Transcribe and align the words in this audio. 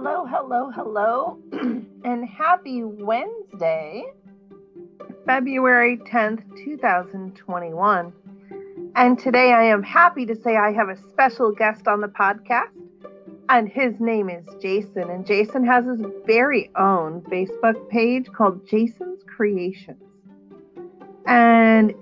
Hello, 0.00 0.24
hello, 0.26 0.70
hello, 0.70 1.38
and 2.04 2.24
happy 2.24 2.84
Wednesday, 2.84 4.04
February 5.26 5.96
10th, 5.96 6.44
2021. 6.64 8.12
And 8.94 9.18
today 9.18 9.52
I 9.52 9.64
am 9.64 9.82
happy 9.82 10.24
to 10.26 10.36
say 10.36 10.56
I 10.56 10.70
have 10.70 10.88
a 10.88 10.96
special 10.96 11.50
guest 11.50 11.88
on 11.88 12.00
the 12.00 12.06
podcast, 12.06 12.70
and 13.48 13.68
his 13.68 13.98
name 13.98 14.30
is 14.30 14.46
Jason. 14.62 15.10
And 15.10 15.26
Jason 15.26 15.66
has 15.66 15.84
his 15.84 16.06
very 16.24 16.70
own 16.76 17.22
Facebook 17.22 17.88
page 17.88 18.28
called 18.30 18.68
Jason's 18.68 19.24
Creations. 19.24 19.98
And 21.26 21.92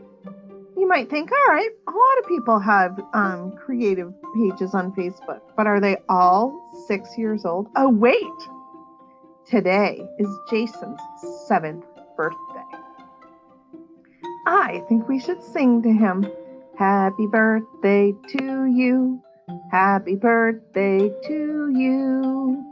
you 0.86 0.90
might 0.90 1.10
think, 1.10 1.32
all 1.32 1.52
right, 1.52 1.70
a 1.88 1.90
lot 1.90 2.18
of 2.20 2.28
people 2.28 2.60
have 2.60 3.00
um, 3.12 3.50
creative 3.56 4.14
pages 4.36 4.72
on 4.72 4.92
Facebook, 4.92 5.40
but 5.56 5.66
are 5.66 5.80
they 5.80 5.96
all 6.08 6.70
six 6.86 7.18
years 7.18 7.44
old? 7.44 7.66
Oh, 7.74 7.88
wait. 7.88 8.22
Today 9.50 10.00
is 10.20 10.28
Jason's 10.48 11.00
seventh 11.48 11.84
birthday. 12.16 12.62
I 14.46 14.80
think 14.88 15.08
we 15.08 15.18
should 15.18 15.42
sing 15.42 15.82
to 15.82 15.92
him. 15.92 16.24
Happy 16.78 17.26
birthday 17.26 18.14
to 18.38 18.66
you. 18.66 19.20
Happy 19.72 20.14
birthday 20.14 21.10
to 21.24 21.72
you. 21.74 22.64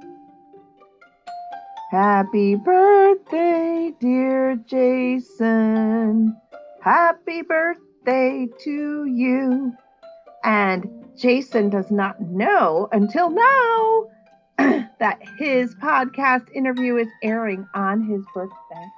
Happy 1.90 2.54
birthday, 2.54 3.92
dear 3.98 4.54
Jason. 4.68 6.36
Happy 6.80 7.42
birthday 7.42 7.83
to 8.04 9.04
you. 9.06 9.72
And 10.44 10.86
Jason 11.16 11.70
does 11.70 11.90
not 11.90 12.20
know 12.20 12.88
until 12.92 13.30
now 13.30 14.06
that 14.98 15.20
his 15.38 15.74
podcast 15.76 16.46
interview 16.54 16.96
is 16.96 17.08
airing 17.22 17.66
on 17.74 18.02
his 18.02 18.22
birthday. 18.34 18.88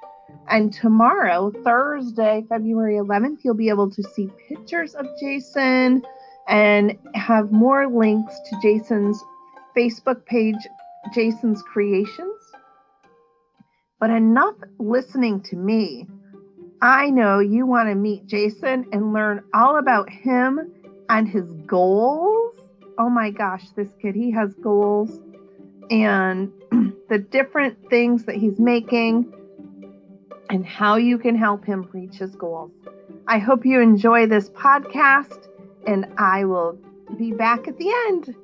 And 0.48 0.72
tomorrow, 0.72 1.52
Thursday, 1.64 2.44
February 2.48 2.94
11th, 2.96 3.38
you'll 3.44 3.54
be 3.54 3.68
able 3.68 3.90
to 3.90 4.02
see 4.02 4.30
pictures 4.48 4.94
of 4.94 5.06
Jason 5.20 6.02
and 6.48 6.96
have 7.14 7.50
more 7.50 7.88
links 7.88 8.34
to 8.48 8.56
Jason's 8.62 9.22
Facebook 9.76 10.24
page, 10.26 10.56
Jason's 11.12 11.62
Creations. 11.62 12.40
But 13.98 14.10
enough 14.10 14.54
listening 14.78 15.40
to 15.42 15.56
me. 15.56 16.06
I 16.82 17.10
know 17.10 17.38
you 17.38 17.66
want 17.66 17.88
to 17.88 17.94
meet 17.94 18.26
Jason 18.26 18.86
and 18.92 19.12
learn 19.12 19.42
all 19.54 19.78
about 19.78 20.10
him 20.10 20.72
and 21.08 21.28
his 21.28 21.52
goals. 21.66 22.54
Oh 22.98 23.08
my 23.08 23.30
gosh, 23.30 23.70
this 23.70 23.88
kid, 24.00 24.14
he 24.14 24.30
has 24.32 24.54
goals 24.54 25.20
and 25.90 26.52
the 27.08 27.18
different 27.18 27.78
things 27.88 28.24
that 28.24 28.36
he's 28.36 28.58
making 28.58 29.32
and 30.50 30.66
how 30.66 30.96
you 30.96 31.18
can 31.18 31.36
help 31.36 31.64
him 31.64 31.88
reach 31.92 32.16
his 32.16 32.34
goals. 32.36 32.72
I 33.26 33.38
hope 33.38 33.64
you 33.64 33.80
enjoy 33.80 34.26
this 34.26 34.50
podcast 34.50 35.48
and 35.86 36.06
I 36.18 36.44
will 36.44 36.78
be 37.16 37.32
back 37.32 37.68
at 37.68 37.78
the 37.78 37.90
end. 38.08 38.34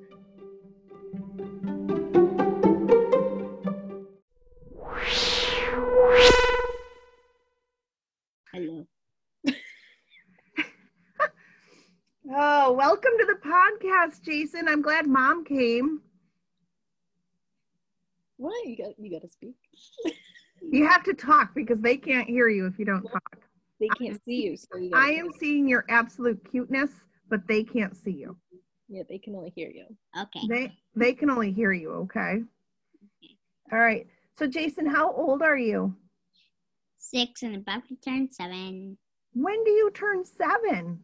To 13.26 13.34
the 13.34 13.48
podcast, 13.48 14.22
Jason. 14.22 14.68
I'm 14.68 14.82
glad 14.82 15.06
mom 15.06 15.44
came. 15.44 16.00
What 18.36 18.66
you 18.66 18.76
got? 18.76 18.98
You 18.98 19.10
got 19.10 19.22
to 19.22 19.28
speak. 19.28 19.54
You 20.60 20.86
have 20.86 21.04
to 21.04 21.14
talk 21.14 21.54
because 21.54 21.80
they 21.80 21.96
can't 21.96 22.28
hear 22.28 22.48
you 22.48 22.66
if 22.66 22.78
you 22.78 22.84
don't 22.84 23.02
talk. 23.02 23.38
They 23.80 23.88
can't 23.88 24.20
see 24.24 24.44
you, 24.44 24.56
so 24.56 24.78
you. 24.78 24.90
I 24.94 25.10
gotta- 25.10 25.18
am 25.18 25.32
seeing 25.32 25.68
your 25.68 25.84
absolute 25.88 26.48
cuteness, 26.50 26.90
but 27.28 27.46
they 27.46 27.62
can't 27.64 27.96
see 27.96 28.12
you. 28.12 28.36
Yeah, 28.88 29.02
they 29.08 29.18
can 29.18 29.34
only 29.34 29.50
hear 29.50 29.70
you. 29.70 29.86
Okay. 30.18 30.46
They 30.48 30.78
they 30.94 31.14
can 31.14 31.30
only 31.30 31.52
hear 31.52 31.72
you, 31.72 31.90
okay? 31.92 32.42
All 33.72 33.78
right. 33.78 34.06
So 34.38 34.46
Jason, 34.46 34.86
how 34.86 35.12
old 35.12 35.42
are 35.42 35.56
you? 35.56 35.94
Six 36.98 37.42
and 37.42 37.56
about 37.56 37.88
to 37.88 37.96
turn 37.96 38.30
seven 38.30 38.98
When 39.34 39.64
do 39.64 39.70
you 39.70 39.90
turn 39.90 40.24
7? 40.24 41.02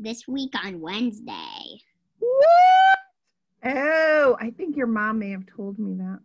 This 0.00 0.26
week 0.26 0.52
on 0.64 0.80
Wednesday. 0.80 1.80
What? 2.18 2.98
Oh, 3.64 4.36
I 4.40 4.50
think 4.50 4.76
your 4.76 4.86
mom 4.86 5.18
may 5.18 5.30
have 5.30 5.46
told 5.46 5.78
me 5.78 5.94
that. 5.98 6.18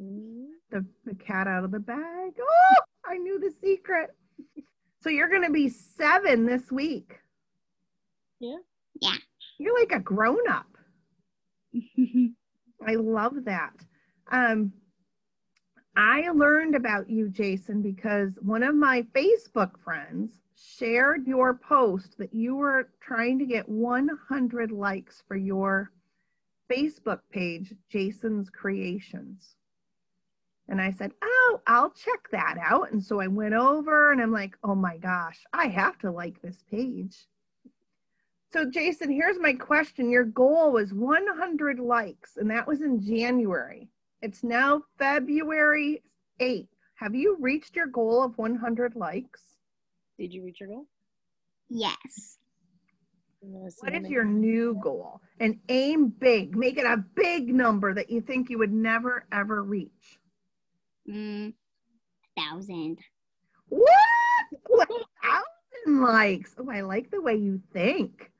Mm, 0.00 0.46
The 0.70 0.84
the 1.04 1.14
cat 1.14 1.46
out 1.46 1.64
of 1.64 1.70
the 1.70 1.78
bag. 1.78 2.32
Oh, 2.40 2.74
I 3.06 3.16
knew 3.16 3.38
the 3.38 3.52
secret. 3.62 4.10
So 5.00 5.10
you're 5.10 5.28
going 5.28 5.44
to 5.44 5.52
be 5.52 5.68
7 5.68 6.46
this 6.46 6.70
week. 6.72 7.18
Yeah. 8.40 8.56
Yeah. 9.00 9.14
You're 9.58 9.78
like 9.78 9.92
a 9.92 10.00
grown 10.00 10.48
up. 10.48 10.66
I 12.86 12.94
love 12.94 13.44
that. 13.44 13.72
Um, 14.32 14.72
I 15.96 16.30
learned 16.30 16.74
about 16.74 17.08
you, 17.10 17.28
Jason, 17.28 17.82
because 17.82 18.32
one 18.40 18.62
of 18.62 18.74
my 18.74 19.02
Facebook 19.14 19.72
friends 19.84 20.32
shared 20.56 21.26
your 21.26 21.54
post 21.54 22.18
that 22.18 22.32
you 22.32 22.56
were 22.56 22.88
trying 23.00 23.38
to 23.38 23.46
get 23.46 23.68
100 23.68 24.70
likes 24.70 25.22
for 25.26 25.36
your 25.36 25.90
Facebook 26.70 27.20
page, 27.30 27.74
Jason's 27.88 28.50
Creations. 28.50 29.56
And 30.68 30.80
I 30.80 30.90
said, 30.90 31.12
Oh, 31.22 31.60
I'll 31.66 31.90
check 31.90 32.28
that 32.32 32.56
out. 32.60 32.92
And 32.92 33.02
so 33.02 33.20
I 33.20 33.26
went 33.26 33.54
over 33.54 34.12
and 34.12 34.20
I'm 34.20 34.32
like, 34.32 34.56
Oh 34.64 34.74
my 34.74 34.96
gosh, 34.96 35.44
I 35.52 35.66
have 35.66 35.98
to 35.98 36.10
like 36.10 36.40
this 36.40 36.64
page. 36.70 37.26
So, 38.52 38.64
Jason, 38.64 39.10
here's 39.10 39.38
my 39.40 39.52
question. 39.52 40.10
Your 40.10 40.24
goal 40.24 40.70
was 40.70 40.94
100 40.94 41.80
likes, 41.80 42.36
and 42.36 42.48
that 42.50 42.68
was 42.68 42.82
in 42.82 43.04
January. 43.04 43.88
It's 44.22 44.44
now 44.44 44.84
February 44.96 46.04
8th. 46.40 46.68
Have 46.94 47.16
you 47.16 47.36
reached 47.40 47.74
your 47.74 47.88
goal 47.88 48.22
of 48.22 48.38
100 48.38 48.94
likes? 48.94 49.53
Did 50.18 50.32
you 50.32 50.44
reach 50.44 50.60
your 50.60 50.68
goal? 50.68 50.86
yes. 51.68 52.38
I'm 53.42 53.52
gonna 53.52 53.70
see 53.70 53.78
What 53.82 53.92
how 53.92 53.98
is 53.98 54.02
many- 54.04 54.14
your 54.14 54.24
new 54.24 54.74
goal? 54.82 55.20
And 55.38 55.60
aim 55.68 56.08
big. 56.08 56.56
Make 56.56 56.78
it 56.78 56.86
a 56.86 56.96
big 57.14 57.52
number 57.54 57.92
that 57.92 58.08
you 58.10 58.20
think 58.22 58.48
you 58.48 58.56
would 58.58 58.72
never, 58.72 59.26
ever 59.32 59.62
reach. 59.62 60.18
Mm, 61.06 61.52
thousand. 62.38 62.98
What? 63.68 63.90
1,000 64.68 66.00
likes. 66.02 66.54
Oh, 66.58 66.70
I 66.70 66.80
like 66.80 67.10
the 67.10 67.20
way 67.20 67.34
you 67.36 67.60
think. 67.72 68.30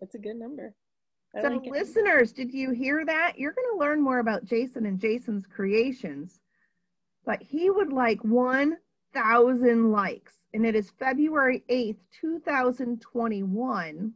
That's 0.00 0.14
a 0.16 0.18
good 0.18 0.36
number. 0.36 0.74
I 1.36 1.42
So, 1.42 1.48
like 1.48 1.66
it. 1.66 1.70
listeners, 1.72 2.32
did 2.32 2.52
you 2.52 2.70
hear 2.72 3.04
that? 3.04 3.38
You're 3.38 3.52
going 3.52 3.68
to 3.72 3.78
learn 3.78 4.00
more 4.00 4.18
about 4.18 4.44
Jason 4.44 4.86
and 4.86 4.98
Jason's 4.98 5.46
creations, 5.46 6.40
but 7.24 7.40
he 7.42 7.70
would 7.70 7.92
like 7.92 8.22
1,000 9.12 9.90
likes, 9.90 10.34
and 10.54 10.66
it 10.66 10.74
is 10.74 10.90
February 10.98 11.64
8th, 11.70 11.98
2021. 12.20 14.12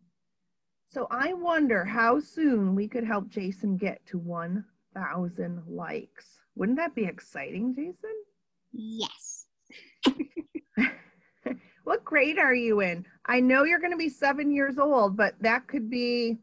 So, 0.88 1.06
I 1.10 1.32
wonder 1.32 1.84
how 1.84 2.20
soon 2.20 2.75
we 2.75 2.86
could 2.86 3.04
help 3.04 3.28
Jason 3.28 3.76
get 3.76 4.04
to 4.06 4.19
1,000 4.19 5.62
likes. 5.66 6.38
Wouldn't 6.54 6.78
that 6.78 6.94
be 6.94 7.04
exciting, 7.04 7.75
Jason? 7.75 8.14
Yes. 8.72 9.47
What 11.84 12.04
grade 12.04 12.38
are 12.38 12.54
you 12.54 12.80
in? 12.80 13.04
I 13.26 13.41
know 13.41 13.64
you're 13.64 13.80
going 13.80 13.92
to 13.92 13.98
be 13.98 14.09
seven 14.09 14.53
years 14.53 14.78
old, 14.78 15.16
but 15.16 15.34
that 15.41 15.66
could 15.66 15.91
be. 15.91 16.39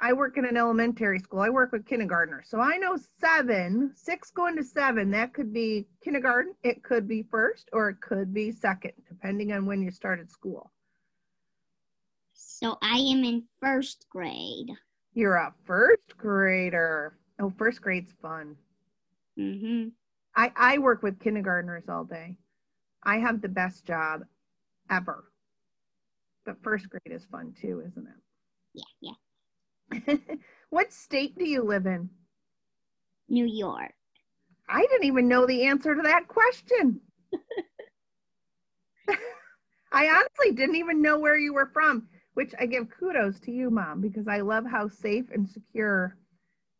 I 0.00 0.12
work 0.12 0.36
in 0.38 0.44
an 0.44 0.56
elementary 0.56 1.18
school. 1.18 1.40
I 1.40 1.50
work 1.50 1.72
with 1.72 1.84
kindergartners. 1.84 2.48
So 2.48 2.60
I 2.60 2.76
know 2.76 2.96
seven, 3.20 3.92
six 3.96 4.30
going 4.30 4.56
to 4.56 4.62
seven. 4.62 5.10
That 5.10 5.34
could 5.34 5.52
be 5.52 5.86
kindergarten. 6.04 6.54
It 6.62 6.84
could 6.84 7.08
be 7.08 7.24
first 7.30 7.68
or 7.72 7.88
it 7.88 8.00
could 8.00 8.32
be 8.32 8.52
second, 8.52 8.92
depending 9.08 9.52
on 9.52 9.66
when 9.66 9.82
you 9.82 9.90
started 9.90 10.30
school. 10.30 10.70
So 12.32 12.78
I 12.80 12.98
am 12.98 13.24
in 13.24 13.42
first 13.60 14.06
grade. 14.08 14.70
You're 15.14 15.34
a 15.34 15.52
first 15.64 16.16
grader. 16.16 17.18
Oh, 17.40 17.52
first 17.58 17.82
grade's 17.82 18.12
fun. 18.22 18.56
Mm-hmm. 19.38 19.88
I, 20.36 20.52
I 20.56 20.78
work 20.78 21.02
with 21.02 21.18
kindergartners 21.18 21.88
all 21.88 22.04
day. 22.04 22.36
I 23.02 23.18
have 23.18 23.40
the 23.40 23.48
best 23.48 23.84
job 23.84 24.22
ever. 24.90 25.24
But 26.44 26.62
first 26.62 26.88
grade 26.88 27.02
is 27.06 27.24
fun 27.24 27.54
too, 27.60 27.82
isn't 27.84 28.06
it? 28.06 28.22
Yeah, 28.74 28.84
yeah. 29.00 29.14
what 30.70 30.92
state 30.92 31.38
do 31.38 31.48
you 31.48 31.62
live 31.62 31.86
in? 31.86 32.10
New 33.28 33.46
York. 33.46 33.92
I 34.68 34.82
didn't 34.82 35.04
even 35.04 35.28
know 35.28 35.46
the 35.46 35.64
answer 35.64 35.94
to 35.94 36.02
that 36.02 36.28
question. 36.28 37.00
I 39.92 40.06
honestly 40.08 40.52
didn't 40.54 40.76
even 40.76 41.00
know 41.00 41.18
where 41.18 41.38
you 41.38 41.54
were 41.54 41.70
from, 41.72 42.08
which 42.34 42.52
I 42.60 42.66
give 42.66 42.90
kudos 42.90 43.40
to 43.40 43.50
you, 43.50 43.70
Mom, 43.70 44.00
because 44.00 44.28
I 44.28 44.40
love 44.40 44.66
how 44.66 44.88
safe 44.88 45.30
and 45.32 45.48
secure 45.48 46.16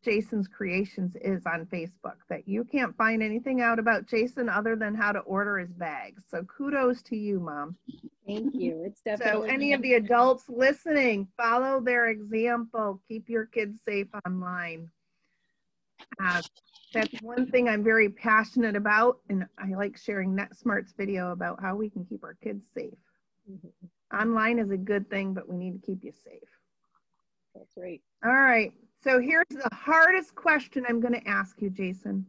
Jason's 0.03 0.47
Creations 0.47 1.15
is 1.21 1.45
on 1.45 1.65
Facebook. 1.65 2.17
That 2.29 2.47
you 2.47 2.63
can't 2.63 2.95
find 2.95 3.21
anything 3.21 3.61
out 3.61 3.79
about 3.79 4.07
Jason 4.07 4.49
other 4.49 4.75
than 4.75 4.95
how 4.95 5.11
to 5.11 5.19
order 5.19 5.57
his 5.57 5.71
bags. 5.71 6.23
So 6.29 6.43
kudos 6.43 7.01
to 7.03 7.17
you, 7.17 7.39
Mom. 7.39 7.75
Thank 8.25 8.53
you. 8.55 8.83
It's 8.85 9.01
definitely. 9.01 9.49
So 9.49 9.53
any 9.53 9.73
of 9.73 9.81
the 9.81 9.95
adults 9.95 10.45
listening, 10.47 11.27
follow 11.35 11.81
their 11.81 12.07
example. 12.07 13.01
Keep 13.07 13.29
your 13.29 13.45
kids 13.45 13.79
safe 13.85 14.07
online. 14.25 14.89
Uh, 16.23 16.41
that's 16.93 17.21
one 17.21 17.49
thing 17.51 17.69
I'm 17.69 17.83
very 17.83 18.09
passionate 18.09 18.75
about, 18.75 19.19
and 19.29 19.45
I 19.57 19.75
like 19.75 19.97
sharing 19.97 20.35
NetSmartz 20.35 20.95
video 20.97 21.31
about 21.31 21.61
how 21.61 21.75
we 21.75 21.89
can 21.89 22.05
keep 22.05 22.23
our 22.23 22.33
kids 22.35 22.63
safe. 22.73 22.97
Mhm. 23.49 23.71
Online 24.13 24.59
is 24.59 24.71
a 24.71 24.77
good 24.77 25.09
thing, 25.09 25.33
but 25.33 25.47
we 25.47 25.55
need 25.55 25.73
to 25.73 25.85
keep 25.85 26.03
you 26.03 26.11
safe. 26.11 26.49
That's 27.53 27.75
right. 27.77 28.01
All 28.23 28.31
right. 28.31 28.73
So 29.01 29.19
here's 29.19 29.45
the 29.49 29.69
hardest 29.73 30.35
question 30.35 30.85
I'm 30.87 30.99
going 30.99 31.13
to 31.13 31.27
ask 31.27 31.61
you, 31.61 31.69
Jason. 31.69 32.25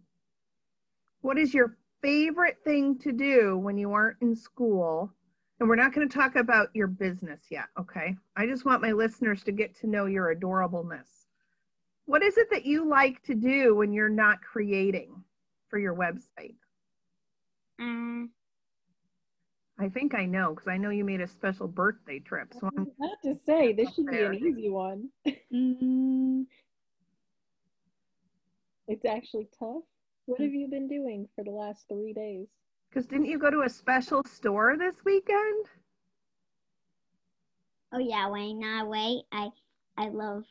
What 1.22 1.38
is 1.38 1.52
your 1.52 1.76
favorite 2.00 2.58
thing 2.64 2.98
to 3.00 3.12
do 3.12 3.58
when 3.58 3.76
you 3.76 3.92
aren't 3.92 4.22
in 4.22 4.36
school? 4.36 5.12
And 5.58 5.68
we're 5.68 5.76
not 5.76 5.92
going 5.92 6.08
to 6.08 6.14
talk 6.14 6.36
about 6.36 6.68
your 6.74 6.86
business 6.86 7.42
yet, 7.50 7.66
okay? 7.78 8.16
I 8.36 8.46
just 8.46 8.64
want 8.64 8.80
my 8.80 8.92
listeners 8.92 9.42
to 9.44 9.52
get 9.52 9.74
to 9.80 9.86
know 9.86 10.06
your 10.06 10.34
adorableness. 10.34 11.26
What 12.06 12.22
is 12.22 12.38
it 12.38 12.48
that 12.50 12.64
you 12.64 12.88
like 12.88 13.22
to 13.24 13.34
do 13.34 13.74
when 13.74 13.92
you're 13.92 14.08
not 14.08 14.40
creating 14.40 15.22
for 15.68 15.78
your 15.78 15.94
website? 15.94 16.54
Uh, 17.80 18.26
I 19.78 19.88
think 19.88 20.14
I 20.14 20.26
know 20.26 20.50
because 20.50 20.68
I 20.68 20.76
know 20.76 20.90
you 20.90 21.04
made 21.04 21.20
a 21.22 21.26
special 21.26 21.66
birthday 21.66 22.18
trip. 22.18 22.52
So 22.52 22.66
I 22.66 22.70
I'm 22.76 22.84
was 22.84 22.94
about 22.98 23.22
to 23.24 23.34
say 23.34 23.72
this 23.72 23.94
should 23.94 24.06
be 24.06 24.22
an 24.22 24.34
easy 24.34 24.68
one. 24.68 25.08
mm, 25.52 26.44
It's 28.90 29.04
actually 29.04 29.48
tough. 29.58 29.82
What 30.26 30.38
hmm. 30.38 30.44
have 30.44 30.52
you 30.52 30.68
been 30.68 30.88
doing 30.88 31.28
for 31.34 31.44
the 31.44 31.50
last 31.50 31.86
three 31.88 32.12
days? 32.12 32.48
because 32.90 33.06
didn't 33.06 33.26
you 33.26 33.38
go 33.38 33.50
to 33.50 33.62
a 33.62 33.68
special 33.68 34.22
store 34.24 34.76
this 34.76 34.96
weekend? 35.04 35.66
oh 37.92 37.98
yeah, 37.98 38.28
when 38.28 38.62
I 38.64 38.84
wait, 38.84 39.22
I 39.32 39.48
I 39.96 40.08
love 40.08 40.44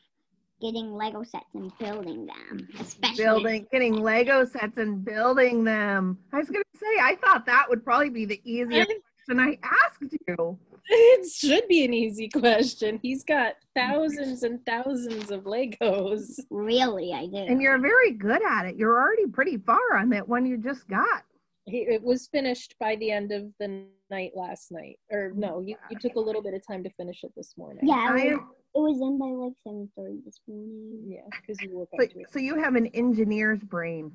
getting 0.60 0.92
Lego 0.92 1.22
sets 1.22 1.46
and 1.54 1.72
building 1.78 2.26
them, 2.26 2.68
especially 2.78 3.24
building, 3.24 3.66
getting 3.72 3.94
Lego 3.94 4.44
sets 4.44 4.76
and 4.76 5.04
building 5.04 5.64
them. 5.64 6.18
I 6.32 6.38
was 6.38 6.48
gonna 6.48 6.64
say, 6.74 7.00
I 7.00 7.16
thought 7.22 7.46
that 7.46 7.66
would 7.68 7.84
probably 7.84 8.10
be 8.10 8.24
the 8.24 8.40
easiest 8.44 8.90
question 9.26 9.40
I 9.40 9.58
asked 9.62 10.14
you. 10.28 10.58
It 10.88 11.30
should 11.30 11.68
be 11.68 11.84
an 11.84 11.94
easy 11.94 12.28
question. 12.28 12.98
He's 13.02 13.24
got 13.24 13.54
thousands 13.74 14.42
and 14.42 14.64
thousands 14.66 15.30
of 15.30 15.44
Legos. 15.44 16.40
Really, 16.50 17.12
I 17.12 17.26
do. 17.26 17.36
And 17.36 17.60
you're 17.62 17.78
very 17.78 18.12
good 18.12 18.42
at 18.44 18.66
it. 18.66 18.76
You're 18.76 18.98
already 18.98 19.26
pretty 19.26 19.58
far 19.58 19.96
on 19.96 20.08
that 20.10 20.28
one 20.28 20.46
you 20.46 20.56
just 20.56 20.88
got. 20.88 21.24
It 21.66 22.02
was 22.02 22.26
finished 22.28 22.74
by 22.80 22.96
the 22.96 23.10
end 23.12 23.32
of 23.32 23.44
the 23.60 23.84
night 24.10 24.32
last 24.34 24.72
night. 24.72 24.98
Or 25.10 25.32
no, 25.36 25.60
you, 25.60 25.76
you 25.90 25.98
took 25.98 26.16
a 26.16 26.20
little 26.20 26.42
bit 26.42 26.54
of 26.54 26.66
time 26.66 26.82
to 26.82 26.90
finish 26.90 27.22
it 27.22 27.32
this 27.36 27.54
morning. 27.56 27.86
yeah, 27.86 28.08
I 28.10 28.18
it 28.18 28.32
was, 28.32 28.40
it 28.74 28.78
was 28.78 29.00
in 29.00 29.18
by 29.18 29.26
like 29.26 29.52
seven 29.64 29.88
thirty 29.96 30.18
this 30.24 30.40
morning. 30.48 31.04
Yeah, 31.06 31.20
because 31.30 31.60
you 31.62 31.70
woke 31.76 31.90
so, 31.96 32.02
up 32.02 32.10
to 32.10 32.24
so 32.30 32.38
you 32.40 32.60
have 32.60 32.74
an 32.74 32.86
engineer's 32.88 33.60
brain. 33.60 34.12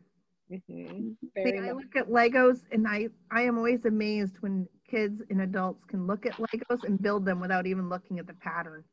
Mhm. 0.51 1.15
See, 1.35 1.57
I 1.57 1.71
look 1.71 1.95
at 1.95 2.09
Legos 2.09 2.61
and 2.71 2.87
I, 2.87 3.07
I 3.31 3.41
am 3.41 3.57
always 3.57 3.85
amazed 3.85 4.37
when 4.41 4.67
kids 4.89 5.21
and 5.29 5.41
adults 5.41 5.83
can 5.85 6.07
look 6.07 6.25
at 6.25 6.33
Legos 6.33 6.83
and 6.83 7.01
build 7.01 7.25
them 7.25 7.39
without 7.39 7.65
even 7.65 7.89
looking 7.89 8.19
at 8.19 8.27
the 8.27 8.33
pattern. 8.33 8.83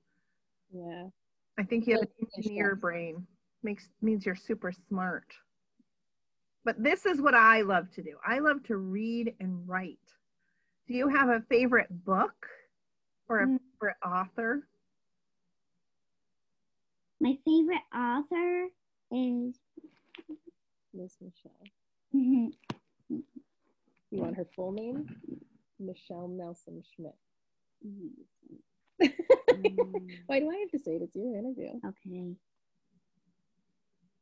Yeah. 0.73 1.09
I 1.59 1.65
think 1.65 1.87
you 1.87 1.95
have 1.95 2.03
an 2.03 2.27
engineer 2.37 2.75
brain. 2.75 3.27
Makes 3.63 3.89
means 4.01 4.27
you're 4.27 4.35
super 4.35 4.73
smart. 4.89 5.27
But 6.65 6.83
this 6.83 7.07
is 7.07 7.21
what 7.21 7.35
I 7.35 7.63
love 7.63 7.91
to 7.93 8.03
do. 8.03 8.17
I 8.27 8.39
love 8.39 8.63
to 8.65 8.77
read 8.77 9.35
and 9.41 9.69
write. 9.69 9.99
Do 10.89 10.95
you 10.95 11.09
have 11.09 11.29
a 11.29 11.43
favorite 11.49 12.05
book 12.05 12.47
or 13.29 13.41
a 13.43 13.47
Mm. 13.47 13.59
favorite 13.81 13.97
author? 14.05 14.69
My 17.21 17.39
favorite 17.45 17.85
author 17.95 18.69
is 19.13 19.61
Miss 20.95 21.17
Michelle. 21.21 21.67
You 24.11 24.19
want 24.19 24.37
her 24.37 24.45
full 24.55 24.73
name? 24.73 25.09
Michelle 25.83 26.29
Nelson 26.29 26.83
Schmidt. 26.95 27.17
Why 30.27 30.39
do 30.41 30.51
I 30.51 30.57
have 30.57 30.71
to 30.71 30.79
say 30.79 30.93
it? 30.93 31.03
It's 31.03 31.17
your 31.17 31.37
interview. 31.37 31.71
okay. 31.87 32.35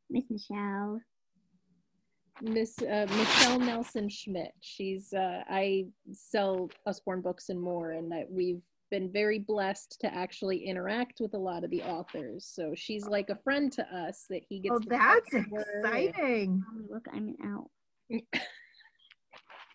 Miss 0.09 0.25
Michelle. 0.31 1.01
Miss 2.43 2.79
uh, 2.83 3.07
Michelle 3.17 3.59
Nelson 3.59 4.09
Schmidt. 4.09 4.53
She's 4.61 5.13
uh, 5.13 5.43
I 5.49 5.87
sell 6.13 6.71
Usborne 6.87 7.21
books 7.21 7.51
and 7.51 7.61
more, 7.61 7.93
and 7.93 8.11
that 8.13 8.27
we've 8.31 8.63
been 8.91 9.13
very 9.13 9.39
blessed 9.39 9.99
to 10.01 10.13
actually 10.13 10.65
interact 10.65 11.21
with 11.21 11.35
a 11.35 11.39
lot 11.39 11.63
of 11.65 11.71
the 11.71 11.83
authors. 11.83 12.51
So 12.53 12.73
she's 12.75 13.05
like 13.07 13.29
a 13.31 13.37
friend 13.45 13.71
to 13.73 13.83
us 13.95 14.25
that 14.31 14.43
he 14.49 14.59
gets. 14.61 14.75
Oh, 14.75 14.79
to 14.79 14.89
that's 14.89 15.31
talk 15.31 15.45
and- 15.45 15.65
exciting. 15.85 16.65
Look, 16.91 17.07
I'm 17.13 17.37
out. 17.45 17.71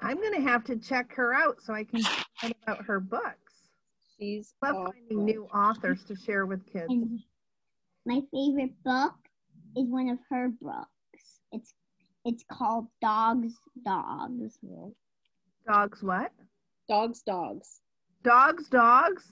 I'm 0.05 0.17
going 0.17 0.33
to 0.33 0.41
have 0.41 0.63
to 0.65 0.77
check 0.77 1.11
her 1.15 1.33
out 1.33 1.61
so 1.63 1.73
I 1.73 1.83
can 1.83 2.03
find 2.03 2.53
out 2.67 2.77
about 2.77 2.85
her 2.85 2.99
books. 2.99 3.53
She's 4.17 4.53
Love 4.63 4.75
awesome. 4.75 4.93
finding 4.93 5.25
new 5.25 5.45
authors 5.45 6.03
to 6.05 6.15
share 6.15 6.45
with 6.45 6.63
kids. 6.71 6.85
And 6.89 7.19
my 8.05 8.21
favorite 8.31 8.71
book 8.83 9.15
is 9.75 9.89
one 9.89 10.09
of 10.09 10.19
her 10.29 10.49
books. 10.61 11.41
It's 11.51 11.73
it's 12.23 12.43
called 12.51 12.85
Dogs 13.01 13.53
Dogs. 13.83 14.59
Yeah. 14.61 14.89
Dogs, 15.67 16.03
what? 16.03 16.31
Dogs, 16.87 17.23
dogs. 17.23 17.81
Dogs, 18.23 18.69
dogs. 18.69 19.31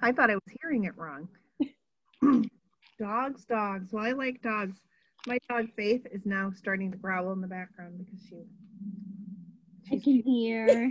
I 0.00 0.12
thought 0.12 0.30
I 0.30 0.34
was 0.34 0.56
hearing 0.62 0.84
it 0.84 0.96
wrong. 0.96 1.28
dogs, 2.98 3.44
dogs. 3.44 3.92
Well, 3.92 4.04
I 4.06 4.12
like 4.12 4.40
dogs. 4.40 4.78
My 5.26 5.38
dog 5.50 5.66
Faith 5.76 6.06
is 6.10 6.24
now 6.24 6.50
starting 6.56 6.90
to 6.92 6.96
growl 6.96 7.30
in 7.32 7.42
the 7.42 7.46
background 7.46 7.98
because 7.98 8.20
she. 8.26 8.36
I 9.90 9.94
She's, 9.94 10.04
can 10.04 10.22
hear. 10.22 10.90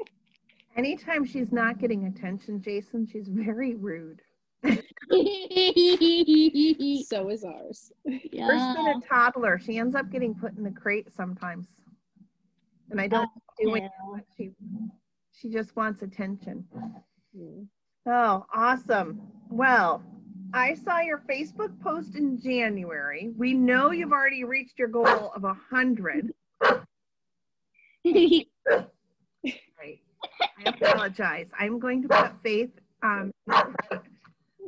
anytime 0.76 1.24
she's 1.24 1.52
not 1.52 1.78
getting 1.78 2.06
attention, 2.06 2.60
Jason, 2.60 3.06
she's 3.06 3.28
very 3.28 3.74
rude. 3.74 4.22
So 7.06 7.28
is 7.28 7.44
ours. 7.44 7.92
Worse 8.04 8.22
than 8.32 8.86
a 8.88 9.00
toddler. 9.06 9.58
She 9.58 9.78
ends 9.78 9.94
up 9.94 10.10
getting 10.10 10.34
put 10.34 10.56
in 10.56 10.64
the 10.64 10.70
crate 10.70 11.12
sometimes, 11.14 11.68
and 12.90 13.00
I 13.00 13.06
don't 13.06 13.28
do 13.60 13.74
it. 13.74 13.82
Yeah. 13.82 13.88
but 14.12 14.24
She 14.36 14.50
she 15.32 15.50
just 15.50 15.76
wants 15.76 16.02
attention. 16.02 16.64
Mm. 17.36 17.66
Oh, 18.06 18.46
awesome. 18.52 19.20
Well, 19.50 20.02
I 20.52 20.74
saw 20.74 21.00
your 21.00 21.18
Facebook 21.28 21.78
post 21.80 22.16
in 22.16 22.40
January. 22.40 23.30
We 23.36 23.52
know 23.54 23.90
you've 23.90 24.12
already 24.12 24.44
reached 24.44 24.78
your 24.78 24.88
goal 24.88 25.32
of 25.36 25.44
a 25.44 25.54
hundred. 25.70 26.32
Right. 28.04 30.00
I 30.40 30.70
apologize. 30.70 31.48
I'm 31.58 31.78
going 31.78 32.02
to 32.02 32.08
put 32.08 32.32
Faith 32.42 32.70
um 33.02 33.30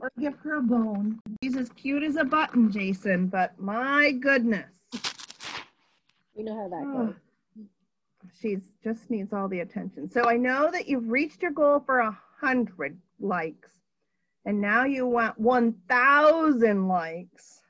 or 0.01 0.13
give 0.21 0.35
her 0.41 0.57
a 0.57 0.63
bone. 0.63 1.19
She's 1.43 1.57
as 1.57 1.71
cute 1.71 2.03
as 2.03 2.17
a 2.17 2.25
button, 2.25 2.71
Jason, 2.71 3.29
but 3.29 3.59
my 3.59 4.13
goodness. 4.13 4.73
We 6.35 6.43
know 6.43 6.55
how 6.55 6.69
that 6.69 6.83
Oh, 6.85 7.07
goes. 7.07 7.15
She's 8.41 8.75
just 8.85 9.09
needs 9.11 9.33
all 9.33 9.49
the 9.49 9.61
attention. 9.61 10.11
So 10.11 10.29
I 10.29 10.37
know 10.37 10.71
that 10.71 10.87
you've 10.87 11.09
reached 11.09 11.41
your 11.43 11.53
goal 11.53 11.81
for 11.81 12.01
a 12.01 12.19
hundred 12.41 12.99
likes, 13.19 13.71
and 14.45 14.61
now 14.61 14.85
you 14.85 15.07
want 15.07 15.39
one 15.41 15.73
thousand 15.89 16.89
likes. 16.89 17.63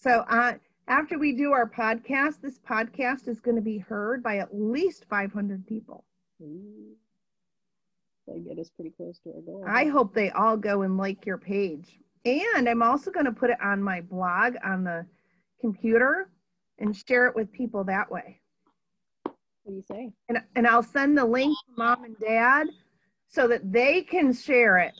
So 0.00 0.24
uh, 0.28 0.54
after 0.92 1.18
we 1.18 1.32
do 1.32 1.52
our 1.52 1.66
podcast, 1.66 2.42
this 2.42 2.58
podcast 2.58 3.26
is 3.26 3.40
going 3.40 3.56
to 3.56 3.62
be 3.62 3.78
heard 3.78 4.22
by 4.22 4.36
at 4.36 4.54
least 4.54 5.06
five 5.08 5.32
hundred 5.32 5.66
people. 5.66 6.04
Ooh. 6.42 6.92
That 8.26 8.46
get 8.46 8.58
us 8.58 8.70
pretty 8.76 8.90
close 8.90 9.18
to 9.20 9.30
our 9.30 9.40
goal. 9.40 9.64
I 9.66 9.86
hope 9.86 10.14
they 10.14 10.30
all 10.30 10.56
go 10.58 10.82
and 10.82 10.98
like 10.98 11.24
your 11.24 11.38
page. 11.38 11.98
And 12.26 12.68
I'm 12.68 12.82
also 12.82 13.10
going 13.10 13.24
to 13.24 13.32
put 13.32 13.50
it 13.50 13.56
on 13.60 13.82
my 13.82 14.02
blog 14.02 14.54
on 14.62 14.84
the 14.84 15.06
computer 15.60 16.28
and 16.78 16.94
share 16.94 17.26
it 17.26 17.34
with 17.34 17.50
people 17.52 17.84
that 17.84 18.10
way. 18.10 18.40
What 19.24 19.72
do 19.72 19.74
you 19.74 19.82
say? 19.82 20.12
and, 20.28 20.42
and 20.54 20.66
I'll 20.66 20.82
send 20.82 21.16
the 21.16 21.24
link 21.24 21.56
to 21.66 21.72
mom 21.76 22.04
and 22.04 22.16
dad 22.18 22.68
so 23.28 23.48
that 23.48 23.72
they 23.72 24.02
can 24.02 24.32
share 24.32 24.78
it 24.78 24.94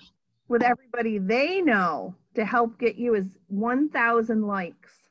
with 0.48 0.62
everybody 0.62 1.18
they 1.18 1.60
know 1.60 2.14
to 2.34 2.44
help 2.44 2.78
get 2.78 2.96
you 2.96 3.14
as 3.14 3.38
1,000 3.48 4.42
likes. 4.42 5.01